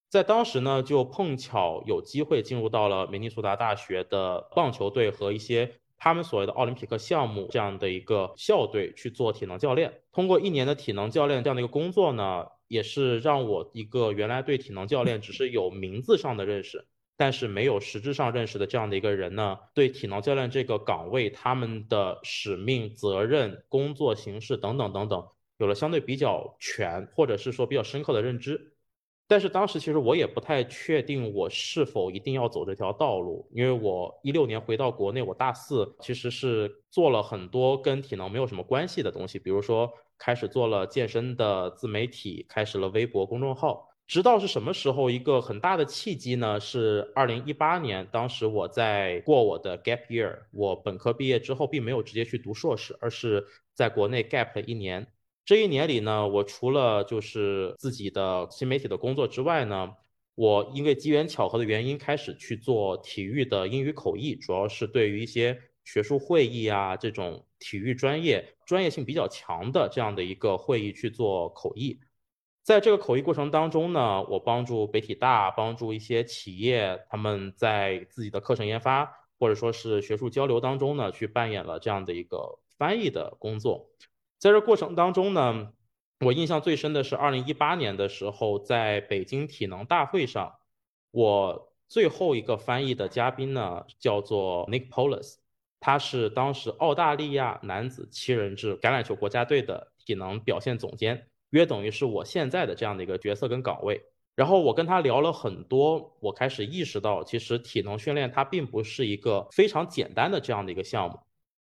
[0.07, 5.79] 在当时呢，就碰巧有机会进入到了明尼苏达大学的棒球队和一些。
[5.97, 16.85] 他们所谓的奥林匹克项目这样的一个校队去做体能教练，通过一年的体能教练这样的一个工作呢，也是让我一个原来对体能教练只是有名字上的认识，
[17.17, 25.27] 但是没有实质上认识的这样的一个人呢，对体能教练这个岗位他们的使命、责任、工作形式等等等等，
[25.57, 28.74] 有了相对比较全或者是说比较深刻的认知。
[29.27, 43.89] 但是当时其实我也不太确定我是否一定要走这条道路，因为我一六年回到国内，我大四其实是做了很多跟体能没有什么关系的东西，比如说开始做了健身的自媒体，开始了微博公众号。
[44.07, 46.59] 直到是什么时候一个很大的契机呢？
[46.59, 55.07] 是二零一八年，当时我在过我的 gap year，我本科毕业之后并没有直接去读硕士，而是在国内 gap 了一年。
[55.45, 59.95] 这一年里呢，我除了就是自己的新媒体的工作之外呢，
[60.33, 71.99] 我因为机缘巧合的原因开始去做体育的英语口译，主要是对于一些学术会议啊这种体育专业专业性比较强的这样的一个会议去做口译。
[72.63, 83.91] 在这个口译过程当中呢，我帮助北体大，帮助一些企业，他们在自己的课程研发或者说是学术交流当中呢，去扮演了这样的一个翻译的工作。
[84.45, 85.73] 在这过程当中呢，
[86.19, 90.53] 我印象最深的是二零一八年的时候，在北京体能大会上，
[91.09, 95.37] 我最后一个翻译的嘉宾呢叫做 Nick Polis，
[95.79, 103.99] 他是当时澳大利亚男子七人制橄榄球国家队的体能表现总监，约等于是我现在的这样的一个角色跟岗位。
[104.35, 111.19] 然后我跟他聊了很多，我开始意识到，其实体能训练它并不是一个非常简单的这样的一个项目。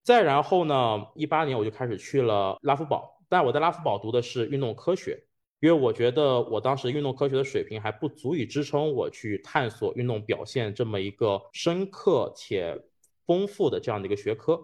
[0.08, 5.22] 再然后呢，一八年我就开始去了拉夫堡，但我在拉夫堡读的是运动科学，
[5.60, 12.82] 因为我觉得我当时运动科学的水平还不足以支撑我去探索运动表现这么一个深刻且
[13.26, 14.58] 丰富的这样的一个学科。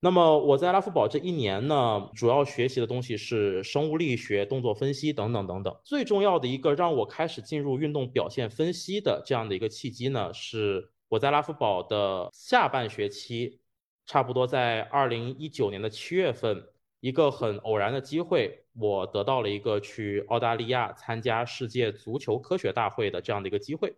[0.00, 5.74] 那么我在拉夫堡这一年呢，主要学习的东西是生物力学、动作分析等等等等。
[5.82, 13.60] 最重要的一个让我开始进入运动表现分析的这样的一个契机呢，是我在拉夫堡的下半学期。
[14.06, 16.68] 差不多在二零一九年的七月份，
[17.00, 23.96] 一个很偶然的机会，我得到了一个去澳大利亚参加世界足球科学大会的这样的一个机会。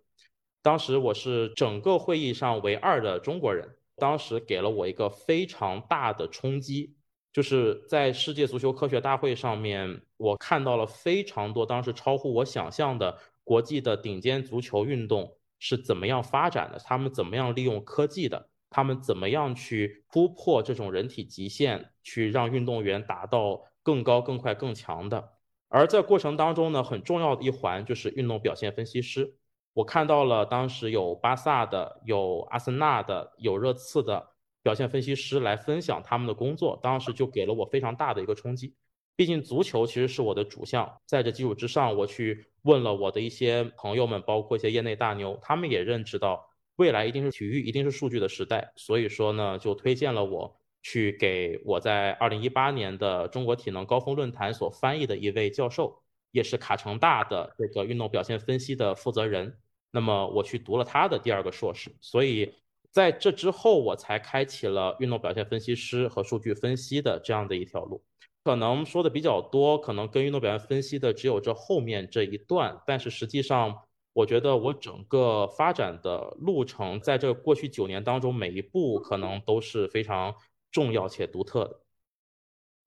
[0.63, 6.97] 当时我是整个会议上唯二的中国人，当时给了我一个非常大的冲击，
[7.33, 18.49] 就是在世界足球科学大会上面，我看到了非常多当时超乎我想象的国际的顶尖足球运动是怎么样发展的，他们怎么样利用科技的。
[18.69, 25.33] 他们怎么样去突破这种人体极限，去让运动员达到更高、更快、更强的？
[25.69, 29.35] 而在过程当中呢，很重要的一环就是运动表现分析师。
[29.73, 34.27] 我看到了当时有巴萨的、有阿森纳的、有热刺的
[34.63, 38.75] 表现分析师来分享他们的工作，当时就给了我非常大的一个冲击。
[39.17, 46.49] 毕竟足球其实是我的主项，在这基础之上，我去问了我的一些朋友们，包括一些业内大牛，他们也认知到。
[46.77, 56.03] 未来一定是体育，一定是数据的时代，所以说呢，就推荐了我去给我在二零一八年的中国体能高峰论坛所翻译的一位教授，
[56.33, 59.57] 也是卡城大的这个运动表现分析的负责人。
[59.91, 62.55] 那么我去读了他的第二个硕士，所以
[62.91, 68.05] 在这之后，我才开启了运动表现分析师和数据分析的这样的一条路。
[68.45, 73.75] 可能说的比较多，可能跟运动表现分析的只有这后面这一段，但是实际上。
[74.17, 80.35] 我觉得我整个发展的路程，在这过去九年当中，每一步可能都是非常
[80.71, 81.81] 重要且独特的。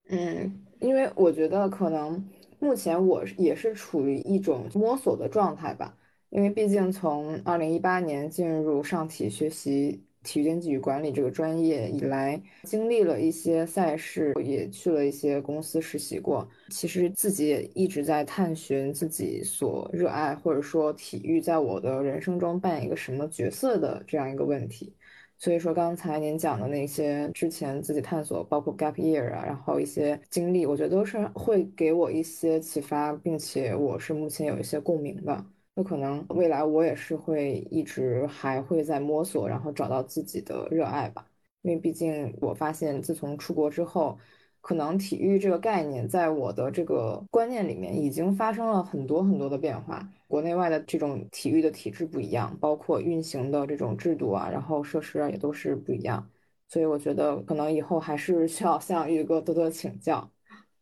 [0.09, 2.27] 嗯，因为我觉得可能
[2.57, 5.95] 目前我也是处于一种摸索的状态吧，
[6.31, 10.03] 因为毕竟从二零一八年进入上体学习。
[10.23, 16.47] 体育经济与管理这个专业以来，经历了一些赛事，也去了一些公司实习过。
[16.69, 24.93] 其实自己也一直在探寻自己所热爱，或者说体育在我的人生中扮演一个什么角色的这样一个问题。
[25.37, 35.45] 所以说，刚才您讲的那些之前自己探索，包括 gap year 啊，然后一些经历，我觉得都是会给我一些启发，并且我是目前有一些共鸣的。
[35.79, 41.25] 有可能未来我也是会一直还会在摸索，然后找到自己的热爱吧。
[41.61, 44.19] 因为毕竟我发现，自从出国之后，
[44.59, 50.05] 可能体育这个概念在我的这个观念里面已经发生了很多很多的变化。
[50.27, 56.29] 国内外的这种体育的体制不一样，包括运行的这种制度啊，然后设施啊也都是不一样。
[56.67, 60.29] 所以我觉得可能以后还是需要向宇哥多多请教，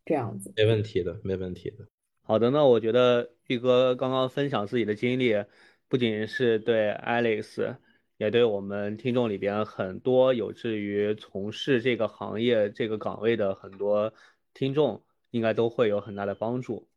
[0.04, 0.52] 这样子。
[0.56, 1.86] 没问题的，没问题的。
[2.24, 5.46] 好的，那我觉得玉哥刚刚分享自己的经历，
[5.88, 7.78] 不仅是对 Alex，
[8.18, 14.14] 也对我们听众里边很多有志于从事这个行业、这个岗位的很多
[14.54, 16.90] 听众，应该都会有很大的帮助。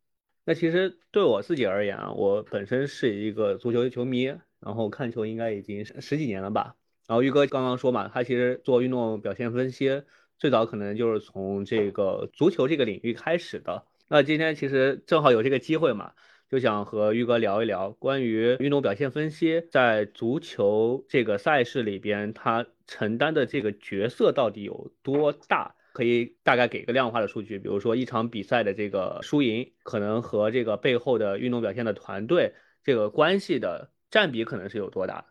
[0.43, 4.25] 那其实对我自己而言啊，我本身是一个足球球迷，
[4.59, 6.75] 然后看球应该已经十几年了吧。
[7.07, 10.03] 然后玉哥刚刚说嘛，他其实做运动表现分析，
[10.37, 13.85] 最早可能就是从这个足球这个领域开始的。
[14.09, 16.13] 那今天其实正好有这个机会嘛，
[16.51, 25.73] 就想和玉哥聊一聊关于运动表现分析在足球这个赛事里边，他承担的这个角色到底有多大？
[25.93, 35.25] 可以大概给个量化的数据，比如说一场比赛的这个输赢，可能和这个背后的运动表现的团队这个关系的占比可能是有多大？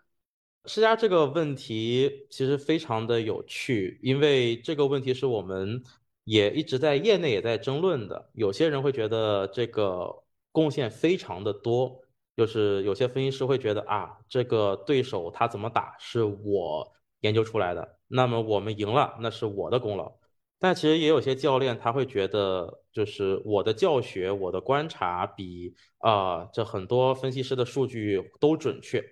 [0.64, 5.82] 施加这个问题其实非常的有趣，因为这个问题是我们。
[6.24, 12.00] 也一直在业内也在争论的，有些人会觉得这个贡献非常的多，
[12.36, 20.12] 就是有些分析师会觉得啊，这个对手他怎么打是我研究出来的，那么我们赢了那是我的功劳。
[20.58, 29.02] 但其实也有些教练他会觉得，就是我的教学、我的观察比啊这很多分析师的数据都准确。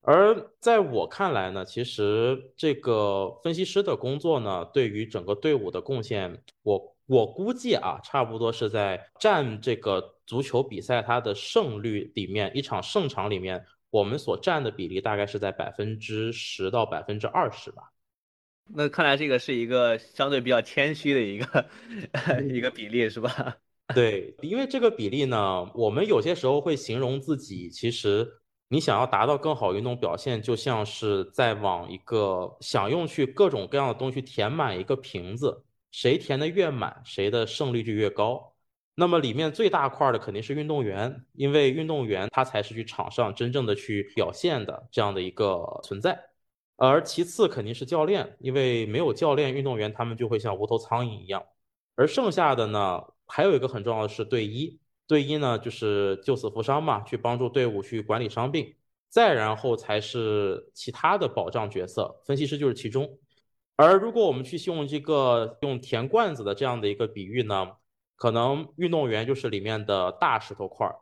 [0.00, 17.82] 而在我看来呢，其实这个分析师的工作呢，对于整个队伍的贡献，我我估计啊，差不多是在占这个足球比赛它的胜率里面，一场胜场里面，我们所占的比例大概是在百分之十到百分之二十吧。
[18.72, 21.66] 那看来这个是一个相对比较谦虚的一个
[22.48, 23.56] 一个比例，是吧？
[23.94, 28.34] 对，因为这个比例呢，我们有些时候会形容自己其实。
[28.70, 38.54] 你想要达到更好运动表现，就像是在往一个想用去各种各样的东西填满一个瓶子，谁填的越满，谁的胜率就越高。
[38.94, 46.18] 那么里面最大块的肯定是运动员，因为运动员他才是去场上真正的去表现的这样的一个存在。
[46.76, 51.44] 而其次肯定是教练，因为没有教练，运动员他们就会像无头苍蝇一样。
[51.94, 54.80] 而剩下的呢，还有一个很重要的是队医。
[55.06, 58.74] 队医呢，就是救死扶伤嘛，去帮助队伍去管理伤病，
[59.08, 63.18] 再然后才是其他的保障角色，分析师就是其中。
[63.80, 67.76] 而如果我们去用这个用填罐子的这样的一个比喻呢，
[68.16, 70.96] 可能运动员就是里面的大石头块儿，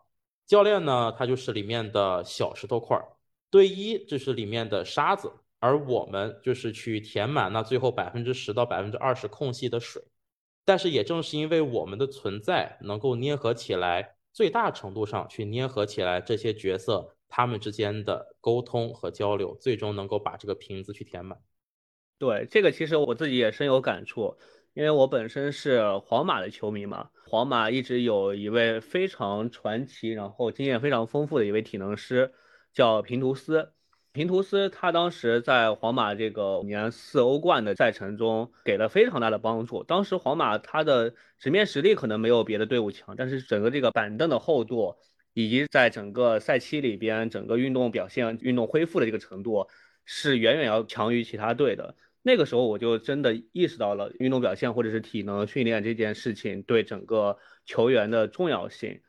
[0.46, 3.08] 教练呢他就是里面的小石头块儿，
[3.50, 10.02] 队医就是里面的沙子，而我们就是去填满那最后百分之十到百分之二十空隙的水。
[10.66, 21.38] 但是也正是因为我们的存在，能够捏合起来，最大程度上去捏合起来这些角色他们之间的沟通和交流，最终能够把这个瓶子去填满。
[22.18, 24.36] 对这个，其实我自己也深有感触，
[24.72, 32.32] 因为我本身是皇马的球迷嘛，皇马一直有一位非常传奇，然后经验非常丰富的一位体能师，
[32.72, 33.72] 叫平图斯。
[34.12, 39.84] 平图斯他当时在皇马这个五年四欧冠的赛程中给了非常大的帮助。
[39.84, 44.96] 当时皇马他的直面实力可能没有别的队伍强，但是整个这个板凳的厚度，
[45.34, 49.68] 以及在整个赛期里边整个运动表现、运动恢复的这个程度，
[50.06, 51.94] 是远远要强于其他队的。
[52.26, 59.00] 那个时候我就真的意识到了运动表现或者是体能训练这件事情对整个球员的重要性。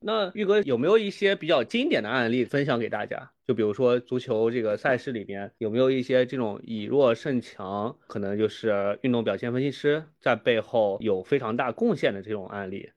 [0.00, 3.30] 那玉哥有没有一些比较经典的案例分享给大家？
[3.46, 12.90] 就比如说足球这个赛事里面有没有一些这种以弱胜强，可能就是运动表现分析师在背后有非常大贡献的这种案例？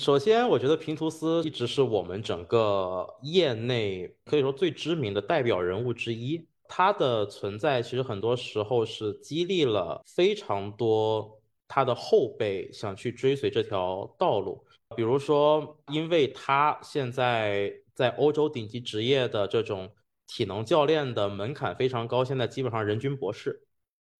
[0.00, 6.46] 首先，我觉得平图斯一直是我们整个业内可以说最知名的代表人物之一。
[6.68, 14.64] 他的存在其实很多时候是激励了非常多他的后辈想去追随这条道路。
[14.94, 19.90] 比如说，因为他现在在欧洲顶级职业的这种
[20.28, 23.62] 体能教练的门槛非常高，现在基本上人均博士。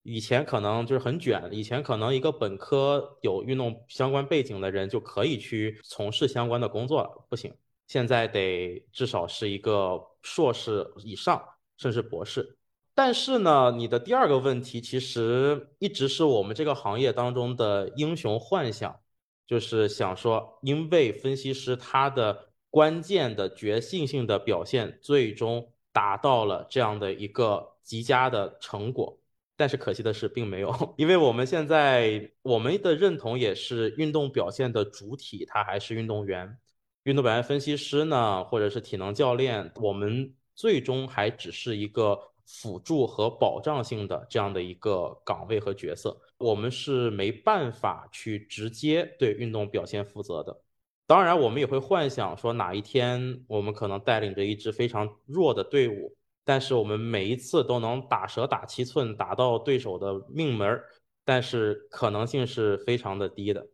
[0.03, 7.53] 以前可能就是很卷，以前可能一个本科有运动相关背景的人就可以去从事相关的工作了，不行，
[7.89, 11.45] 现在得至少是一个硕士以上，
[11.77, 12.57] 甚至博士。
[12.95, 18.99] 但是呢，你的第二个问题其实一直是我们这个行业当中的英雄幻想，
[19.47, 29.19] 就是想说，因为分析师他的关键的决定性的表现，最终达到了这样的一个极佳的成果。
[29.59, 36.59] 但是可惜的是，并没有， 因为我们现在我们的认同也是运动表现的主体，他还是运动员，
[37.05, 50.63] 运动表现分析师呢，或者是体能教练，我们最终还只是一个辅助和保障性的这样的一个岗位和角色，我们是没办法去直接对运动表现负责的。
[51.07, 56.17] 当然，我们也会幻想说，哪一天我们可能带领着一支非常弱的队伍。
[56.45, 60.85] 但是我们每一次都能打蛇打七寸，打到对手的命门儿
[61.25, 63.67] 但是可能性是非常的低的。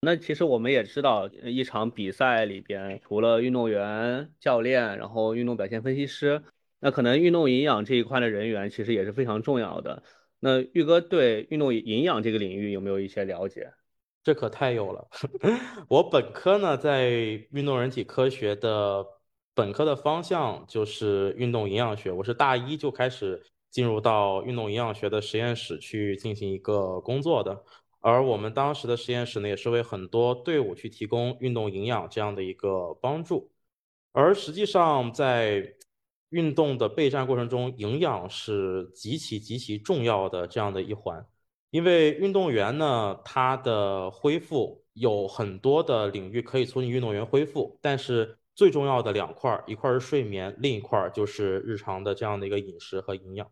[0.00, 6.42] 那其实我们也知道，一场比赛里边，除了运动员、教练，然后运动表现分析师，
[6.80, 10.02] 那可能运动营养这一块的人员其实也是非常重要的。
[10.38, 13.70] 那玉哥对运动营养这个领域有没有一些了解？
[14.24, 15.06] 这可太有了。
[15.88, 17.10] 我本科呢在
[17.52, 19.04] 运动人体科学的。
[19.52, 27.62] 本科的方向就是运动营养学，我是大一就开始进入到运动营养学的实验室去进行一个工作的，
[28.00, 33.50] 而我们当时的实验室呢，也是为很多队伍去提供运动营养这样的一个帮助，
[34.12, 35.74] 而实际上在
[36.30, 41.24] 运动的备战过程中，营养是极其极其重要的这样的一环，
[41.70, 48.36] 因为运动员呢，他的恢复有很多的领域可以促进运动员恢复，但是。
[48.52, 53.50] 最重要的两块，一块是睡眠，另一块就是日常的这样的一个饮食和营养。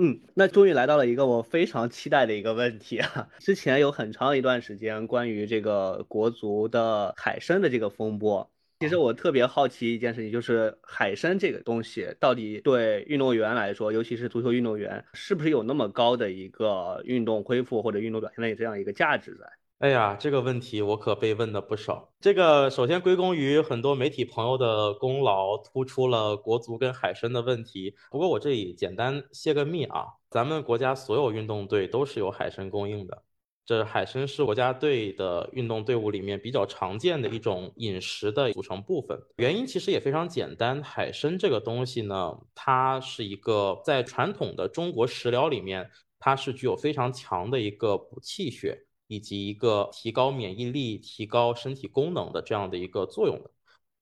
[0.00, 3.28] 嗯，那终于来到了一个我非常期待的一个问题啊！
[3.40, 19.57] 之前有很长一段时间关于这个国足的海参的这个风波，其实我特别好奇一件事情，就是海参这个东西到底对运动员来说，尤其是足球运动员，是不是有那么高的一个运动恢复或者运动表现的这样一个价值在？
[19.78, 22.12] 哎呀，这个问题我可被问的不少。
[22.20, 27.94] 这个首先归功于很多媒体朋友的功劳，突出了国足跟海参的问题。
[28.10, 33.22] 不过我这里简单泄个密啊，咱们国家所有运动队都是有海参供应的。
[33.64, 39.16] 这海参是国家队的运动队伍里面比较常见的一种饮食的组成部分。
[39.36, 48.87] 原因其实也非常简单，海参这个东西呢，它是一个在传统的中国食疗里面，它是具有非常强的一个补气血。
[49.08, 53.50] 以及一个提高免疫力、提高身体功能的这样的一个作用的，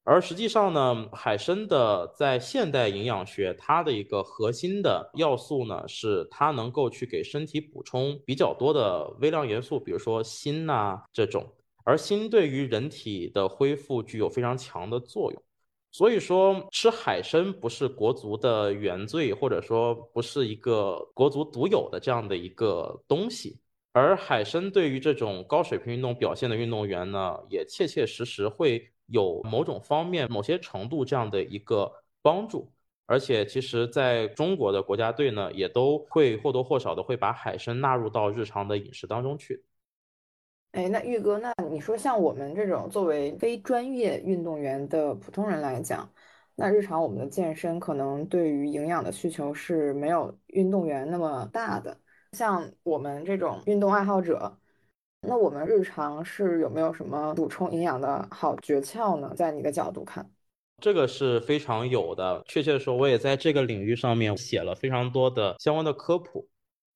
[0.04, 11.44] 而实际上呢，海参的在现代营养学，它的一个核心的要素呢，是它能够去给身体补充比较多的微量元素，比如说锌呐这种，
[11.84, 15.42] 而锌对于人体的恢复具有非常强的作用，
[15.92, 23.58] 所以说吃海参不是国足的原罪，或者说不是一个国足独有的这样的一个东西。
[23.96, 31.90] 而海参对于这种高水平运动表现的运动员呢，也切切实实会有某种方面、某些程度这样的一个
[32.20, 32.70] 帮助。
[33.06, 39.64] 而且，其实在中国的国家队呢，也都会或多或少的会把海参纳入到日常的饮食当中去。
[40.72, 46.06] 哎，那玉哥，那你说像我们这种作为非专业运动员的普通人来讲，
[46.54, 51.98] 那日常我们的健身可能对于营养的需求是没有运动员那么大的。
[52.36, 54.58] 像我们这种运动爱好者，
[55.22, 59.32] 那我们日常是有没有什么补充营养的好诀窍呢？
[59.34, 60.30] 在你的角度看，
[60.82, 62.42] 这个是非常有的。
[62.44, 66.46] 确切的说，我也在这个领域上面写了非常多的相关的科普。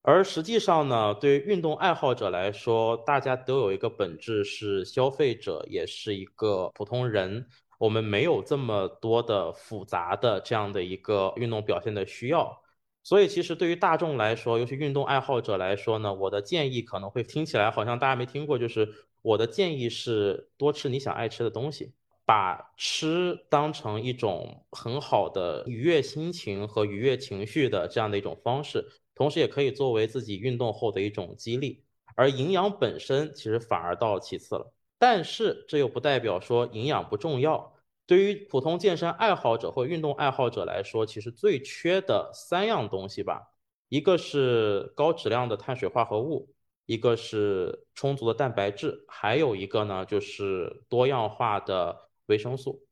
[0.03, 7.47] 而实际上呢，对于运动爱好者来说，大家都有一个本质是消费者，也是一个普通人。
[7.79, 12.60] 我们没有这么多的复杂的这样的一个运动表现的需要。
[13.03, 18.87] 所以其实对于大众来说，尤其运动爱好者来说呢，我的建议可能会听起来好像大家没听过，就是
[19.21, 21.93] 我的建议是多吃你想爱吃的东西，
[22.25, 31.83] 把吃当成一种很好的愉悦心情和愉悦情绪的这样的一种方式，同时也可以作为自己运动后的一种激励。
[32.15, 37.73] 而营养本身其实反而到其次了，但是这又不代表说营养不重要。
[38.11, 43.53] 对于普通健身爱好者或运动爱好者来说，其实最缺的三样东西吧，
[43.87, 46.53] 一个是高质量的碳水化合物，
[46.85, 52.85] 一个是充足的蛋白质，还有一个呢就是多样化的维生素。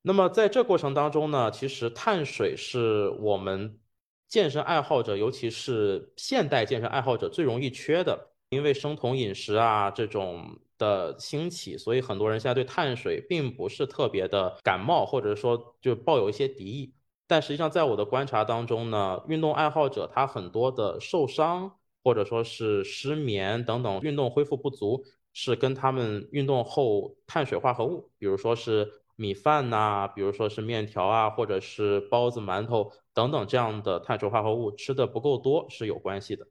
[0.00, 3.78] 那么在这过程当中呢，其实碳水是我们
[4.26, 10.58] 健身爱好者，尤其是现代健身爱好者最容易缺的，因为生酮饮食啊这种。
[10.80, 16.94] 的兴起，所以很多人现在对碳水并不是特别的感冒，或者说就抱有一些敌意。
[17.28, 21.70] 但实际上，在我的观察当中呢，运动爱好者他很多的受伤，
[22.02, 36.46] 或者说是失眠等等，运动恢复不足，是跟他们运动后碳水化合物，比如说是米饭呐，比如说是面条啊，或者是包子、馒头等等这样的碳水化合物吃的不够多是有关系的。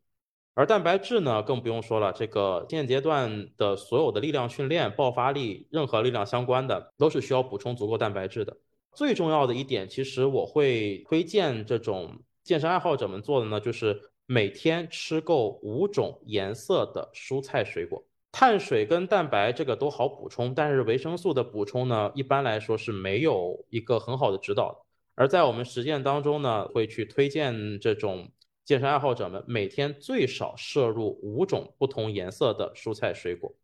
[0.60, 2.12] 而蛋白质呢，更不用说了。
[2.12, 8.58] 这个现阶段的所有的力量训练、爆发力、任何力量相关的，都是需要补充足够蛋白质的。
[8.94, 18.04] 最重要的一点，其实我会推荐这种健身爱好者们做的呢，就是每天吃够五种颜色的蔬菜水果。
[18.34, 24.86] 碳水跟蛋白这个都好补充，但是维生素的补充呢，一般来说是没有一个很好的指导。
[25.16, 28.28] 而在我们实践当中呢，会去推荐这种。
[28.70, 33.58] 健身爱好者们每天最少摄入五种不同颜色的蔬菜水果，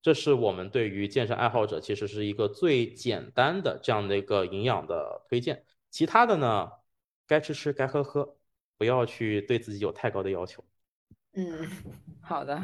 [0.00, 5.62] 这是我们对于健身爱好者其实是一个最简单的这样的一个营养的推荐。
[5.90, 6.70] 其他的呢，
[7.28, 8.38] 该吃吃，该喝喝，
[8.78, 10.64] 不要去对自己有太高的要求。
[11.34, 11.68] 嗯，
[12.22, 12.54] 好的。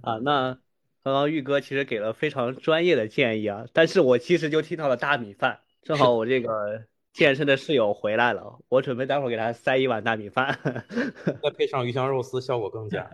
[0.00, 0.58] 啊，那
[1.02, 6.86] 刚刚玉哥其实给了非常专业的建议啊，但是我其实就听到了大米饭，正好我这个。
[7.12, 10.58] 健身的室友回来了，我准备待会儿给他塞一碗大米饭，
[11.42, 13.10] 再 配上鱼香肉丝，效果更佳。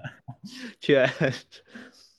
[0.81, 1.35] 确实，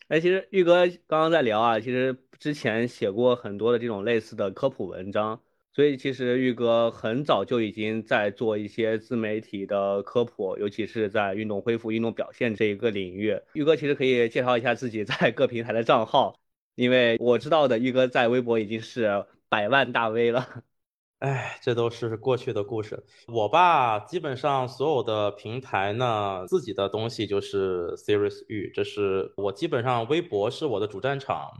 [0.07, 5.39] 哎，其实玉哥刚刚在聊啊，其实之前写过很多的这种类似的科普文章，
[5.71, 13.39] 所以其实玉哥很早就已经在做一些自媒体的科普，尤其是在运动恢复、运动表现这一个领域。
[13.53, 16.39] 玉哥其实可以介绍一下自己在各平台的账号，
[16.75, 20.63] 因为我知道的玉哥在微博已经是百万大 V 了。
[21.19, 23.03] 哎，这都是过去的故事。
[23.27, 31.51] 我吧，基本上所有的平台呢，自己的东西就是 Serious 玉，这是我基本上微博是我的主战场，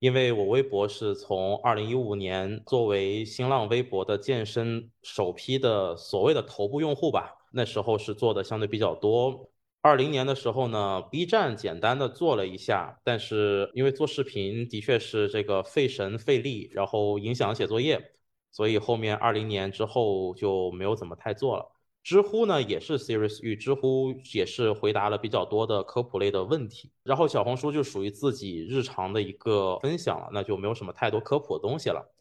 [0.00, 9.48] 因为我微博是从二零一五年作为新浪微博的健身首批的所谓的头部用户吧，那时候是做的相对比较多。
[9.80, 18.10] 二零年的时候呢，B 站简单的做了一下，但是因为做视频的确是这个费神费力，然后影响写作业。
[18.54, 21.72] 所以后面二零年之后就没有怎么太做了。
[22.04, 26.92] 知乎呢也是 Serious 与，知乎也是回答了比较多的科普类的问题。
[27.02, 32.14] 然后小红书就属于自己日常的一个分享了，那就没有什么太多科普的东西了。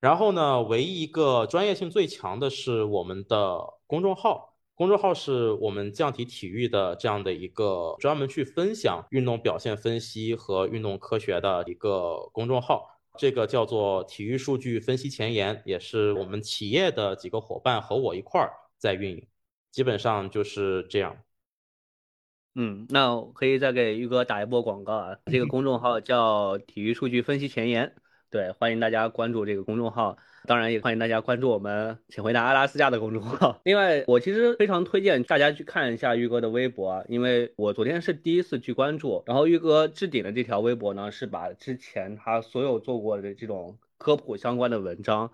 [0.00, 12.95] 然后呢，唯一一个专业性最强的是我们的公众号，公众号是我们降体体育的这样的一个专门去分享运动表现分析和运动科学的一个公众号。
[13.16, 19.26] 这个叫做体育数据分析前沿，也是我们企业的几个伙伴和我一块儿在运营，
[19.70, 21.16] 基本上就是这样。
[22.54, 27.94] 嗯，那可以再给玉哥打一波广告啊，这个公众号叫体育数据分析前沿，
[28.30, 30.16] 对，欢迎大家关注这个公众号。
[30.46, 33.60] 当然也欢迎大家关注我们，请回答阿拉斯加的公众号。
[33.66, 39.24] 另外，我其实非常推荐大家去看一下玉哥的微博，因为我昨天是第一次去关注。
[39.26, 45.32] 然后玉哥置顶的这条微博呢，是把之前他所有做过的这种科普相关的文章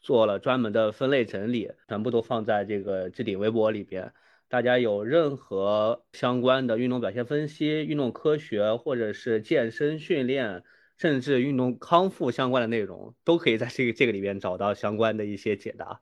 [0.00, 4.12] 做了专门的分类整理，全部都放在这个置顶微博里边。
[4.48, 10.62] 大家有任何相关的运动表现分析、运动科学或者是健身训练。
[10.96, 16.00] 甚至运动康复相关的内容，都可以在这个这个里边找到相关的一些解答。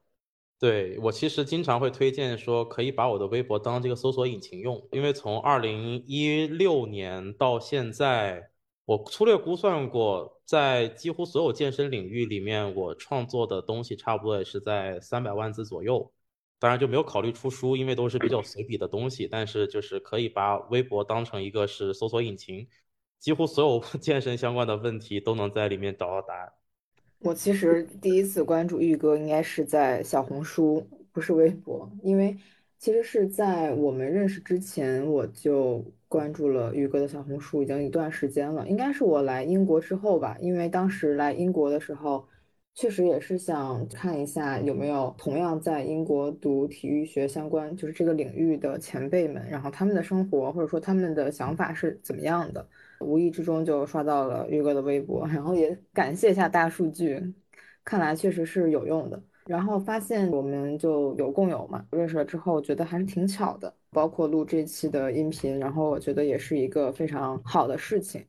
[0.58, 8.50] 对我其实经常会推荐说，可以把我的微博当这个搜索引擎用，因为从二零一六年到现在，
[8.84, 16.12] 我粗略估算过，在几乎所有健身领域里面，我创作的东西差不多也是在三百万字左右。
[16.60, 19.26] 当然就没有考虑出书，因为都是比较随笔的东西。
[19.26, 22.68] 但是就是可以把微博当成一个是搜索引擎。
[23.22, 26.52] 几乎所有健身相关的问题都能在里面找到答案。
[27.20, 32.36] 我其实第一次关注玉哥应该是在小红书，不是微博，因为
[32.78, 38.66] 其实是在我们认识之前，我就关注了宇哥的小红书，已经一段时间了。
[38.66, 42.26] 应该是我来英国之后吧，因为当时来英国的时候，
[42.74, 52.66] 确实也是想看一下有没有同样在英国读体育学相关，就是这个领域的前辈们，然后他们的生活或者说他们的想法是怎么样的。
[53.02, 57.20] 无意之中就刷到了玉哥的微博，然后也感谢一下大数据，
[57.84, 59.22] 看来确实是有用的。
[59.46, 68.24] 然后发现我们就有共有嘛，认识了之后觉得还是挺巧的，包括录这期的音频，然后我觉得也是一个非常好的事情。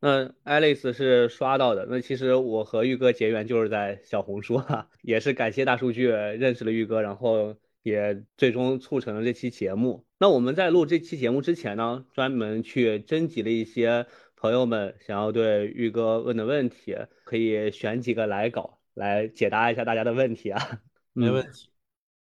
[0.00, 7.54] 那 Alice 是刷到的，那其实我和玉哥结缘就是在小红书哈， 也是感谢大数据认识了玉哥，然后
[7.84, 10.04] 也最终促成了这期节目。
[10.18, 20.80] 那我们在录这期节目之前呢，专门去征集了一些朋友们想要对玉哥问的问题，可以选几个来稿来解答一下大家的问题啊。
[21.12, 21.68] 没问题。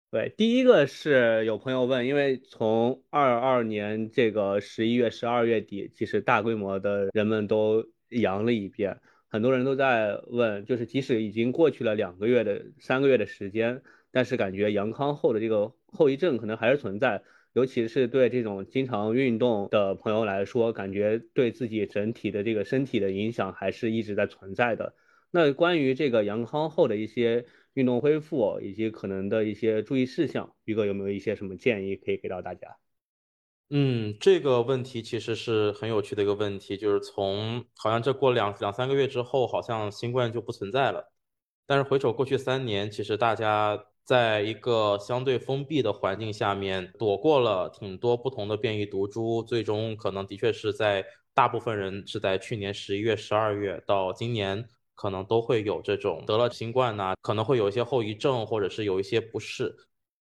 [0.09, 13.81] 对，第一个是有朋友问，因为从二二年这个十一月、十二月底，其实大规模的人们都阳了一遍，很多人都在问，就是即使已经过去了两个月的、三个月的时间，
[14.11, 17.23] 但是感觉阳康后的这个后遗症可能还是存在。
[17.53, 24.93] 尤其是对这种经常运动的朋友来说，感觉对自己整体的这个身体的影响还是一直在存在的。
[25.31, 32.77] 那关于这个阳康后的一些运动恢复以及可能的一些注意事项，宇哥有没有一些什么建议可以给到大家？
[33.71, 41.11] 嗯，这个问题其实是很有趣的一个问题，就是从好像这过两两三个月之后，好像新冠就不存在了。
[41.65, 43.83] 但是回首过去三年，其实大家。
[44.07, 51.03] 在一个相对封闭的环境下面，躲过了挺多不同的变异毒株，最终可能的确是在
[51.33, 59.75] 大部分人是在去年十一月、十二月到今年，可能都会有这种得了新冠呐，可能会有一些后遗症，或者是有一些不适。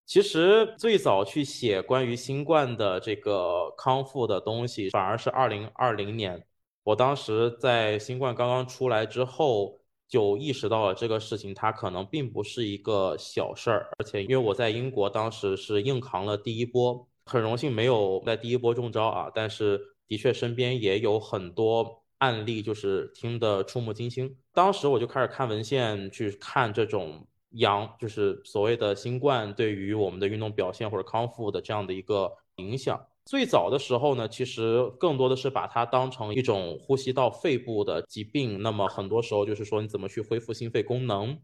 [0.05, 6.45] 其实最早去写关于新冠的这个康复的东西，反而是二零二零年，
[6.83, 9.79] 我当时在新冠刚刚出来之后。
[10.09, 24.37] 就意识到了这个事情，它可能并不是一个小事儿，而且因为我在英国当时是硬扛了第一波，很荣幸没有在第一波中招啊，但是的确身边也有很多案例，就是听得触目惊心。
[24.53, 32.99] 当时我就开始看文献，去看这种阳，就是所谓的新冠对于我们的运动表现或者康复的这样的一个影响。
[33.27, 41.37] 最早的时候呢，其实更多的是把它当成一种呼吸道肺部的疾病，那么很多时候就是说你怎么去恢复心肺功能。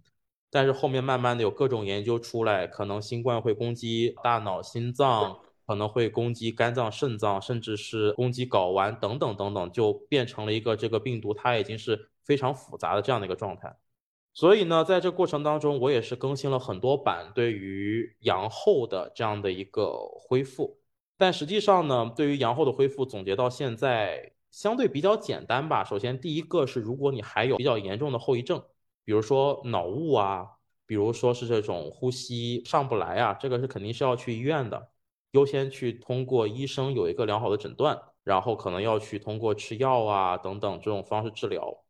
[0.48, 13.74] 但是后面慢慢的有各种研究出来，可能新冠会攻击大脑、心脏，可能会攻击肝脏、肾脏，甚至是攻击睾丸等等等等，就变成了一个这个病毒它已经是非常复杂的这样的一个状态。
[14.32, 20.78] 所以呢，在这过程当中，我也是更新了很多版对于阳后的这样的一个恢复。
[21.22, 25.84] 但实际上呢，对于阳后的恢复，总结到现在相对比较简单吧。
[25.84, 28.60] 首先，第一个是，如果你还有比较严重的后遗症，
[29.04, 30.44] 比如说脑雾啊，
[30.84, 34.88] 比如说是这种呼吸上不来啊，这个是肯定是要去医院的，
[35.30, 41.84] 优先去通过医生有一个良好的诊断，然后可能要去通过吃药啊等等这种方式治疗。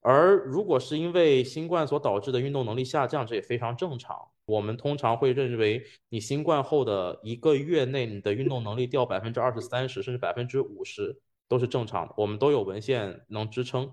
[0.00, 4.16] 而如果是因为新冠所导致的运动能力下降，这也非常正常。
[4.46, 12.14] 我们通常会认为，你新冠后的一个月内，你的运动能力掉百分之二十三十，甚至百分之五十都是正常的。
[12.16, 13.92] 我们都有文献能支撑。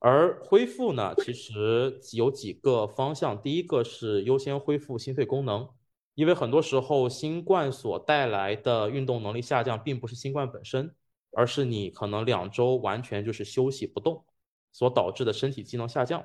[0.00, 3.40] 而恢复呢，其实有几个方向。
[3.40, 5.68] 第一个是优先恢复心肺功能，
[6.16, 10.92] 因为很多时候新冠所带来的运动能力下降，并不是新冠本身，
[11.36, 14.24] 而是你可能两周完全就是休息不动
[14.72, 16.24] 所导致的身体机能下降。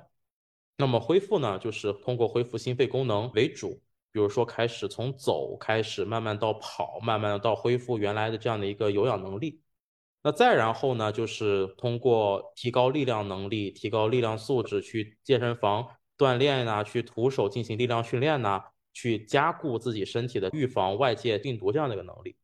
[0.78, 3.82] 那么恢复呢，就是通过恢复心肺功能为主，
[4.12, 9.62] 比如说开始从走开始，慢慢到跑，慢慢的到恢复原来的这样的一个有氧能力。
[10.24, 15.88] 那再然后呢，就是通过提高力量能力、提高力量素质，去健身房
[16.18, 18.62] 锻炼呐，去徒手进行力量训练呐，
[18.94, 22.36] 去加固自己身体的预防外界病毒这样的一个能力。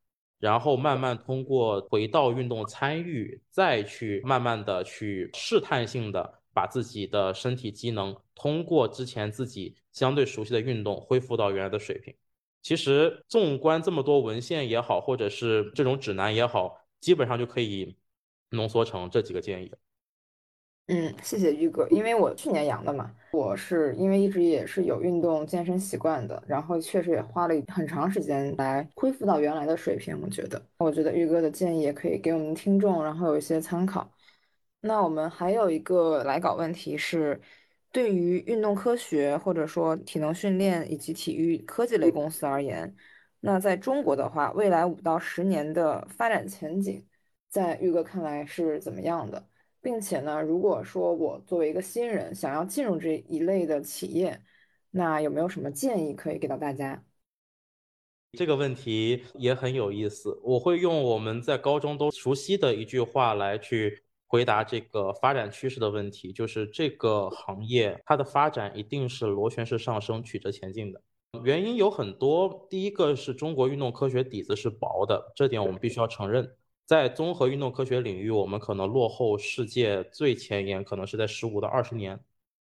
[0.43, 6.41] 然后慢慢通过回到运动参与，再去慢慢的去试探性的。
[6.55, 12.13] 把自己的身体机能通过之前自己相对熟悉的运动恢复到原来的水平。
[12.61, 17.97] 其实纵观这么多文献也好，或者是这种指南也好，基本上就可以
[18.51, 19.71] 浓缩成这几个建议。
[20.88, 30.19] 嗯，谢谢玉哥，因为我去年阳的嘛，我是因为一直也是有运动健身习惯的，然后确实也花了很长时间来恢复到原来的水平。
[30.21, 34.11] 我觉得，我觉得玉哥的建议也可以给我们听众，然后有一些参考。
[34.81, 37.39] 那我们还有一个来稿问题是，
[37.93, 42.93] 对于运动科学或者说体能训练以及体育科技类公司而言，
[43.39, 47.07] 那在中国的话，未来五到十年的发展前景，
[47.49, 49.47] 在玉哥看来是怎么样的？
[49.84, 54.41] 并且呢，如果说我作为一个新人想要进入这一类的企业，
[54.89, 57.03] 那有没有什么建议可以给到大家？
[58.31, 71.01] 这个问题也很有意思，我会用我们在高中都熟悉的一句话来去回答这个发展趋势的问题，就是这个行业它的发展一定是螺旋式上升、曲折前进的。
[71.43, 76.55] 原因有很多，第一个是中国运动科学底子是薄的，这点我们必须要承认。
[76.86, 82.19] 在综合运动科学领域，我们可能落后世界最前沿，可能是在十五到二十年。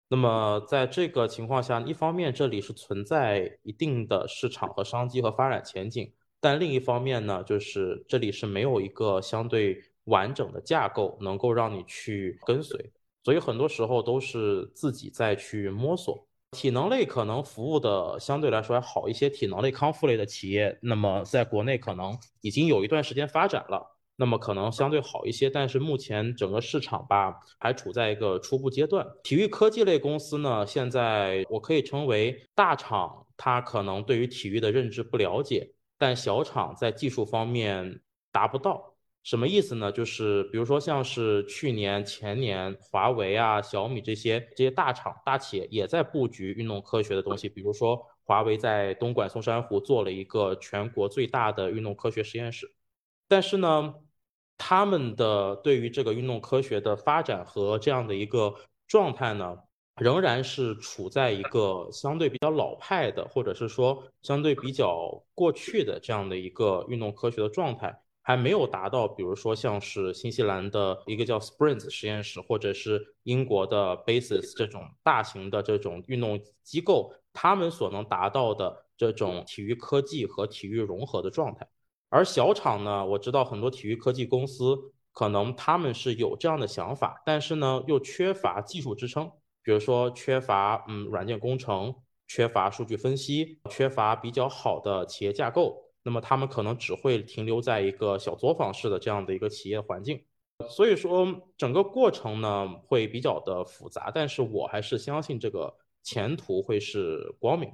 [0.08, 12.92] 那么在这个情况下，一方面这里是存在一定的市场和商机和发展前景，但另一方面呢，就是这里是没有一个相对完整的架构能够让你去跟随，
[13.22, 16.26] 所以很多时候都是自己在去摸索。
[16.50, 25.48] 体能类可能服务的相对来说还好一些，体能类康复类的企业，那么在国内可能已经有一段时间发展了，那么可能相对好一些。
[25.48, 29.06] 但是目前整个市场吧，还处在一个初步阶段。
[29.24, 38.00] 体育科技类公司呢，现在我可以称为大厂，它可能对于体育的认知不了解，但小厂在技术方面
[38.30, 38.94] 达不到。
[39.22, 39.92] 什么意思呢？
[39.92, 47.46] 就是比如说，像是去年、前年，华为啊、小米这些这些大厂、大企业也在布局运动科学的东西。
[47.46, 52.66] 比如说，华为在东莞松山湖做了一个全国最大的运动科学实验室。
[53.28, 53.94] 但是呢，
[54.62, 58.54] 他们的对于这个运动科学的发展和这样的一个
[58.86, 59.56] 状态呢，
[59.96, 67.98] 仍然是处在一个相对比较老派的，或者是说相对比较过去的这样的一个运动科学的状态。
[68.22, 81.66] 还没有达到，比如说像是新西兰的一个叫 Sprint 实验室，或者是英国的 Basis 这种大型的这种运动机构，他们所能达到的这种体育科技和体育融合的状态。
[82.10, 84.76] 而小厂呢，我知道很多体育科技公司
[85.12, 89.30] 可能他们是有这样的想法，但是呢又缺乏技术支撑，
[89.62, 91.94] 比如说缺乏嗯软件工程，
[92.28, 95.84] 缺乏数据分析，缺乏比较好的企业架构。
[96.02, 100.24] 那么他们可能只会停留在一个小作坊式的这样的一个企业环境，
[100.68, 101.26] 所以说
[101.58, 107.70] 整个过程呢会比较的复杂，但是我还是相信这个前途会是光明。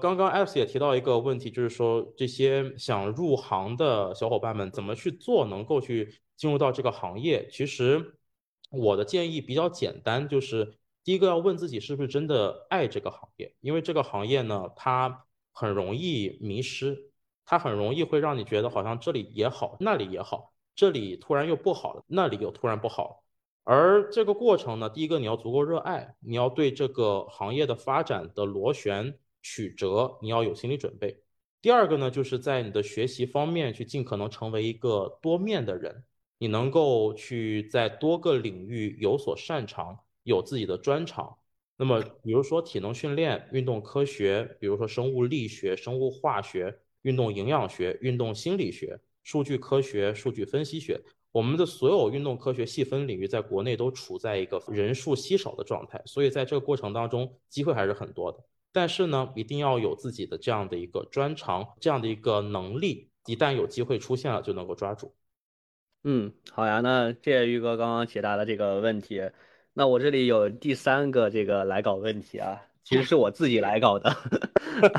[0.00, 7.46] 刚刚 Alex 也提到一个问题，就是说这些想入行的小伙伴们怎么去做能够去进入到这个行业？
[7.48, 8.18] 其实
[8.70, 17.06] 我的建议比较简单，就是第一个要问自己是不是真的爱这个行业，因为这个行业呢它很容易迷失。
[17.46, 23.24] 它很容易会让你觉得好像这里也好，那里也好，这里突然又不好了，那里又突然不好。
[23.64, 31.22] 而这个过程呢，第一个你要足够热爱，你要对这个行业的发展的螺旋曲折你要有心理准备。
[31.62, 36.04] 第二个呢，就是在你的学习方面去尽可能成为一个多面的人，
[36.38, 41.36] 你能够去在多个领域有所擅长，有自己的专长。
[41.76, 46.80] 那么，比如说体能训练、运动科学，比如说生物力学、生物化学。
[47.04, 51.00] 运动营养学、运动心理学、数据科学、数据分析学，
[51.32, 58.38] 我们的所有运动科学细分领域在国内都处在一个人数稀少的状态，所以在这个过程当中，机会还是很多的。
[58.72, 65.14] 但是呢，一定要有自己的这样的一个专长，这样的一个能力，一旦有机会出现了，就能够抓住。
[66.04, 69.30] 嗯，好呀，那谢谢玉哥刚刚解答的这个问题。
[69.72, 72.62] 那我这里有第三个这个来稿问题啊。
[72.82, 74.10] 其实是我自己来搞的，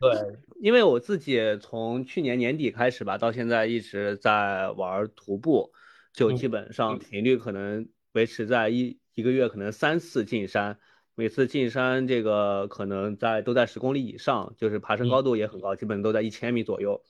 [0.00, 5.72] 对， 因为我自己从去年年底开始吧，到现在一直在玩徒步，
[6.12, 10.78] 就基本上频率可能维持在一一个月可能三次进山，
[11.16, 17.02] 每次进山这个可能在都在十公里以上，就是爬升高度也很高，基本都在一千米左右。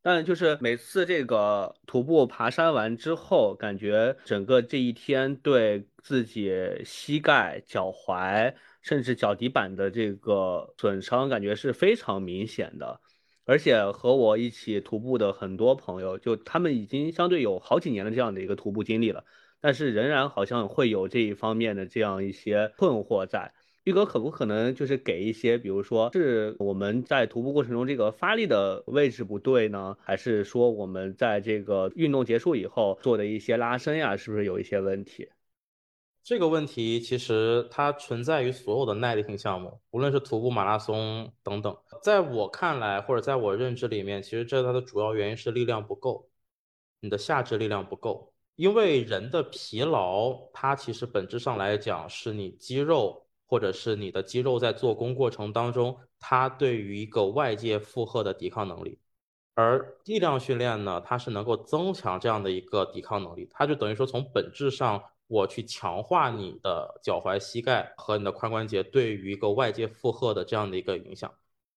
[0.00, 6.50] 但就是每次这个徒步爬山完之后，感觉整个这一天对自己
[6.86, 8.54] 膝盖、脚踝。
[8.80, 13.00] 甚至脚底板的这个损伤感觉是非常明显的，
[13.44, 19.24] 而且和我一起徒步的很多朋友，就他们已经相对有好几年的这样的一个徒步经历了，
[19.60, 23.52] 但是仍然好像会有这一方面的这样一些困惑在。
[23.84, 35.30] 玉哥可不可能就是给一些，比如说是我们在徒步过程中这个发力的位置不对呢，还是说我们在这个运动结束以后做的一些拉伸呀，是不是有一些问题？
[36.22, 41.74] 这个问题其实它存在于所有的耐力性项目，无论是徒步、马拉松等等。
[42.02, 46.28] 在我看来，或者在我认知里面，其实这它的主要原因是力量不够，
[47.00, 48.34] 你的下肢力量不够。
[48.58, 58.98] 因为人的疲劳，它其实本质上来讲是你肌肉或者是你的肌肉在做工过程当中，它对于一个外界负荷的抵抗能力。
[59.54, 71.32] 而力量训练呢，它是能够增强这样的一个抵抗能力，它就等于说从本质上，我去强化你的脚踝、膝盖和你的髋关节对于一个外界负荷的这样的一个影响。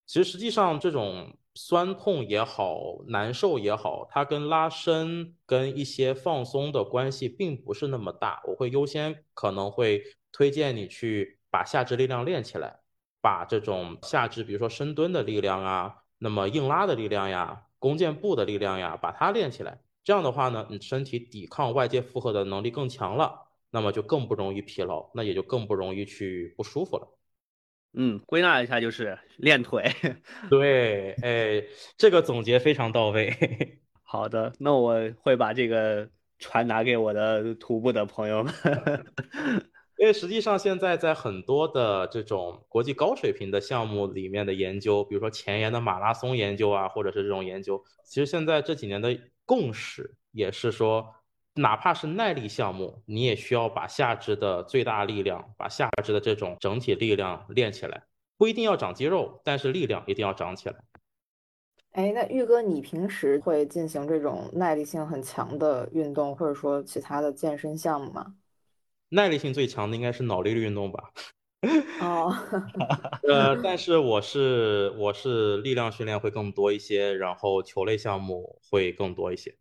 [0.06, 8.42] 其实实际上这种酸痛也好，难受也好，它跟拉伸跟一些放松的关系并不是那么大。
[8.46, 12.80] 我会优先可能会推荐你去把下肢力量练起来，
[13.20, 17.66] 把这种下肢，比如说深蹲的力量啊，那么硬拉的力量呀。
[17.78, 23.34] 弓箭步的力量呀，把它练起来，这样的话呢，你身体抵抗外界负荷的能力更强了，
[23.70, 27.08] 那么就更不容易疲劳，那也就更不容易去不舒服了。
[27.94, 29.84] 嗯，归纳一下就是练腿。
[30.48, 31.62] 对，哎，
[31.96, 33.32] 这个总结非常到位。
[34.02, 38.52] 好的，那我会把这个传达给我的徒步的朋友们。
[39.98, 49.16] 因为实际上，现在在很多的这种国际高水平的项目里面的研究，比如说前沿的马拉松研究啊，或者是这种研究，其实现在这几年的
[49.46, 51.06] 共识也是说，
[51.54, 58.04] 哪怕是耐力项目，你也需要把下肢的最大力量，把下肢的这种整体力量练起来，
[58.38, 60.76] 不一定要长肌肉，但是力量一定要长起来。
[61.90, 68.34] 哎，那玉哥，你平时会进行这种耐力性很强的运动，或者说其他的健身项目吗？
[69.10, 71.12] 耐力性最强的应该是脑力运动吧？
[72.00, 72.34] 哦，
[73.28, 79.54] 呃，但是我是我是力量训练会更多一些，然后球类项目会更多一些。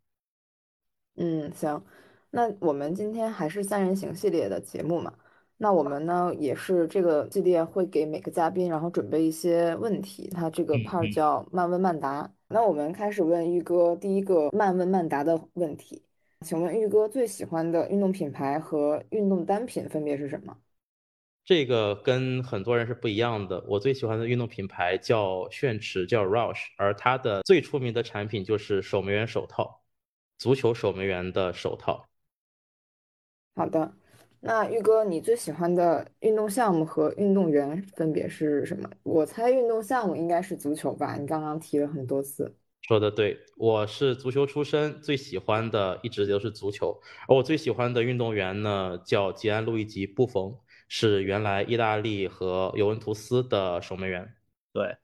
[1.16, 1.84] 嗯，行，
[2.30, 5.14] 那我们今天还是三人行系列的节目嘛？
[5.58, 12.32] 那我们呢也是这个系列会给每个嘉宾然后准备一些问题，它这个 part 叫慢问慢答。
[12.48, 16.02] 那我们开始问玉哥第一个慢问慢答的问题。
[16.44, 20.58] 请问玉哥最喜欢的运动品牌和运动单品分别是什么？
[21.46, 23.64] 这个跟很多人是不一样的。
[23.68, 29.81] 我最喜欢的运动品牌叫炫驰，叫 Rush，而它的最出名的产品就是守门员手套，
[30.42, 32.10] 足球守门员的手套。
[33.54, 33.94] 好的，
[34.40, 38.90] 那玉哥你最喜欢的运动项目和运动员分别是什么？
[39.04, 41.16] 我猜运动项目应该是足球吧？
[41.16, 42.58] 你刚刚提了很多次。
[42.82, 47.00] 说的对，我是足球出身，最喜欢的一直都是足球。
[47.28, 54.28] 而我最喜欢的运动员呢，叫吉安·路易吉·布冯，是原来意大利和尤文图斯的守门员。
[54.74, 54.98] 对，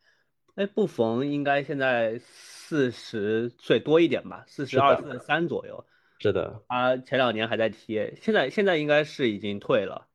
[0.56, 2.20] 哎，布冯应该现在
[2.68, 5.86] 四十岁多一点吧，四十二、四十三左右。
[6.20, 10.10] 是的，他前两年还在踢，现在现在应该是已经退了，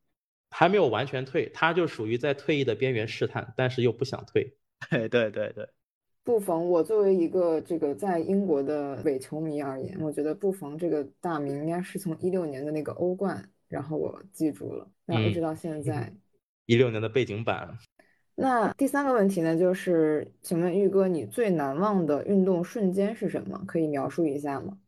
[0.51, 4.55] 还没有完全退，他就属于在退役的边缘试探，但是又不想退。
[4.91, 5.67] 对对对对。
[6.25, 16.13] 布冯，我作为一个这个在英国的伪球迷而言，我觉得布冯这个大名应该是从一六年的那个欧冠，然后我记住了，然后一直到现在。
[16.67, 17.79] 一六年的背景板。
[18.35, 23.61] 那第三个问题呢，就是请问玉哥，你最难忘的运动瞬间是什么？
[23.67, 24.79] 可以描述一下吗？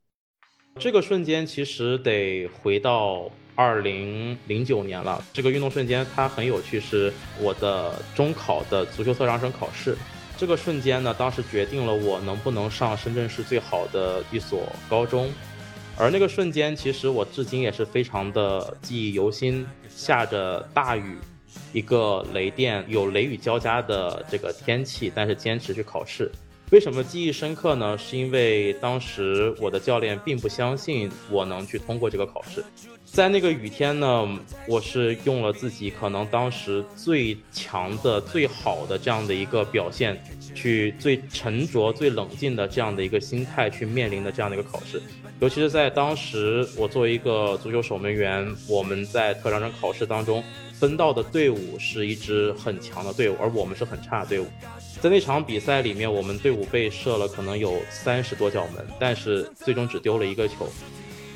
[0.81, 5.23] 这个瞬间其实得回到二零零九年了。
[5.33, 9.97] 这个运动瞬间它很有趣，是我的中考的足球特长生考试。
[10.37, 15.31] 这个瞬间呢，当时决定了我能不能上深圳市最好的一所高中，
[15.97, 19.65] 而那个瞬间，其实我至今也是非常的记忆犹新。
[19.89, 21.17] 下着大雨，
[21.73, 26.31] 一个雷电，有雷雨交加的这个天气，但是坚持去考试。
[26.71, 27.97] 为什么记忆深刻呢？
[27.97, 32.65] 是因为当时我的教练并不相信我能去通过这个考试。
[33.05, 40.21] 在那个雨天呢，我是用了自己可能当时最强的、最好的这样的一个表现，
[40.55, 45.01] 去最沉着、最冷静的这样的一个心态去面临的这样的一个考试。
[45.41, 50.43] 尤其是在当时，我作为一个足球守门员，我们在特长生考试当中
[50.85, 54.47] 分到的队伍是一支很强的队伍，而我们是很差的队伍。
[55.01, 60.69] 在那场比赛里面，我们队伍被射了可能有三十多脚门，但是最终只丢了一个球。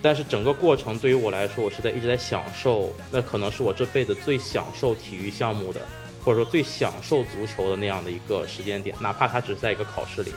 [0.03, 5.81] 但是整个过程对于我来说，我是在一直在享受，那可能是我这辈子最享受体育项目的，
[6.23, 10.31] 或者说最享受足球的那样的一个时间点，哪怕它只是在一个考试里。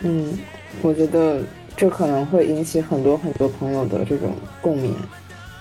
[0.00, 0.38] 嗯，
[0.80, 1.42] 我觉得
[1.76, 4.96] 这可能会引起很多很多朋友的这种共鸣。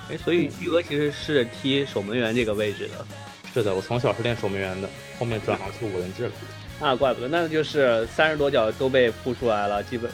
[0.10, 3.06] 哎，所以玉哥其实是踢守门员这个位置的。
[3.54, 6.32] 是的，我从小是练守门员的，后面转行去五人制了。
[6.80, 10.12] 那怪不得，那就是三十多脚都被扑出来了，基本。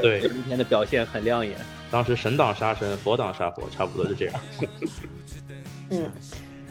[0.00, 1.56] 对，今天的表现很亮眼。
[1.90, 4.40] 当时神挡杀神，佛挡杀佛，差不多是这样。
[5.90, 6.08] 嗯，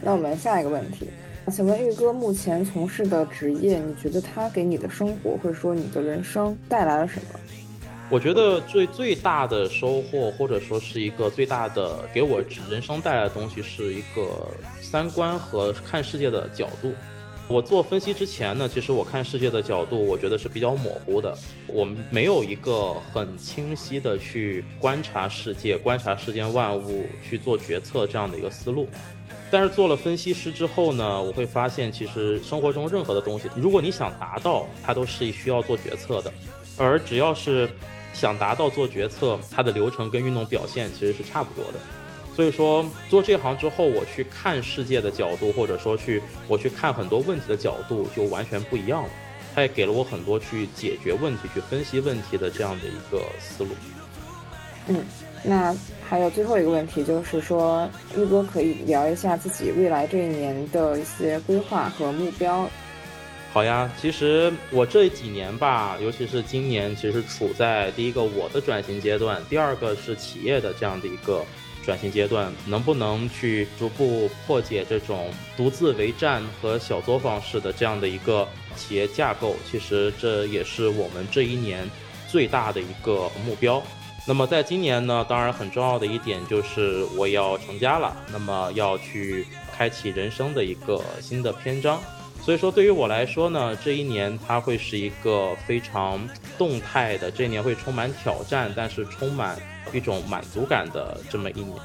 [0.02, 1.10] 那我们下一个问题，
[1.52, 7.38] 请问玉哥目前从事的职业，你觉得它给你的生活或者说你的人生带来了什么？
[8.10, 14.48] 我觉得最最大的收获，或者说是一个最大的给我人生带来的东西，是一个
[14.80, 16.92] 三观和看世界的角度。
[17.46, 21.38] 我做分析之前呢，其实我看世界的角度，我觉得是比较模糊的，
[21.68, 28.88] 我们没有一个很清晰的去观察世界、观察世间万物、去做决策这样的一个思路。
[29.52, 36.32] 但是做了分析师之后呢，我会发现，其实生活中任何的东西，如果你想达到，它都是需要做决策的，
[36.76, 37.70] 而只要是。
[38.12, 41.78] 想达到做决策，它的流程跟运动表现其实是差不多的。
[42.34, 49.08] 所以说做这行之后，我去看世界的角度，或者说去我去看很多问题的角度，就完全不一样了。
[49.54, 53.70] 它也给了我很多去解决问题、去分析问题的这样的一个思路。
[54.86, 55.04] 嗯，
[55.42, 55.76] 那
[56.08, 62.68] 还有最后一个问题，就是说玉哥可以聊一下自己未来这一年的一些规划和目标。
[63.52, 71.44] 好呀，其实我这几年吧，尤其是今年，其实处在第一个我的转型阶段，第二个是企业的这样的一个
[71.84, 78.46] 转型阶段，能不能去逐步破解这种独自为战和小作坊式的这样的一个
[78.76, 79.56] 企业架构？
[79.68, 81.90] 其实这也是我们这一年
[82.28, 83.82] 最大的一个目标。
[84.28, 89.44] 那么在今年呢，当然很重要的一点就是我要成家了，那么要去
[89.76, 92.00] 开启人生的一个新的篇章。
[92.42, 96.26] 所以说，对于我来说呢，这一年它会是一个非常
[96.58, 99.56] 动态的，这一年会充满挑战，但是充满
[99.92, 101.76] 一种满足感的这么一年。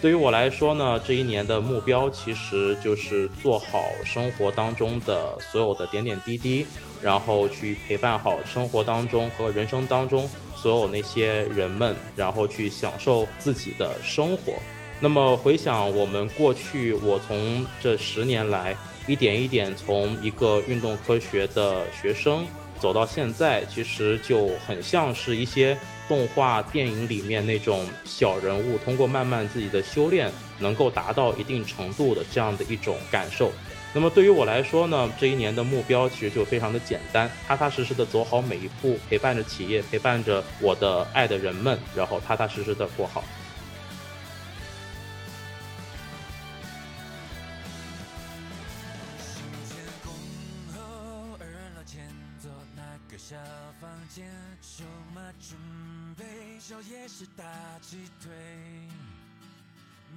[0.00, 6.66] 对于我来说呢，这一年的目标其实就是做好生活当中的所有的点点滴滴，
[7.02, 14.54] 然后去陪伴好生活当中和人生当中所有那些人们，然后去享受自己的生活。
[15.00, 18.74] 那么回想我们过去，我从这十年来。
[19.08, 22.46] 一点一点从一个运动科学的学生
[22.78, 33.50] 走到现在，其实就很像是一些动画电影里面那种小人物，通过慢慢自己的修炼，能够达到一定程度的这样的一种感受。
[33.94, 43.24] 那么对于我来说呢，这一年的目标其实就非常的简单，踏踏实实的走好每一步，陪伴着企业，陪伴着我的爱的人们，然后踏踏实实的过好。
[57.08, 57.42] 是大
[57.80, 58.30] 鸡腿。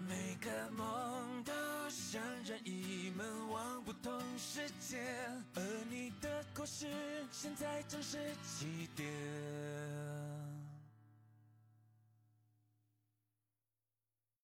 [0.09, 1.53] 每个梦都
[1.89, 4.97] 像任意门往不同世界。
[5.55, 6.85] 而你的故事
[7.31, 9.07] 现在正是起点。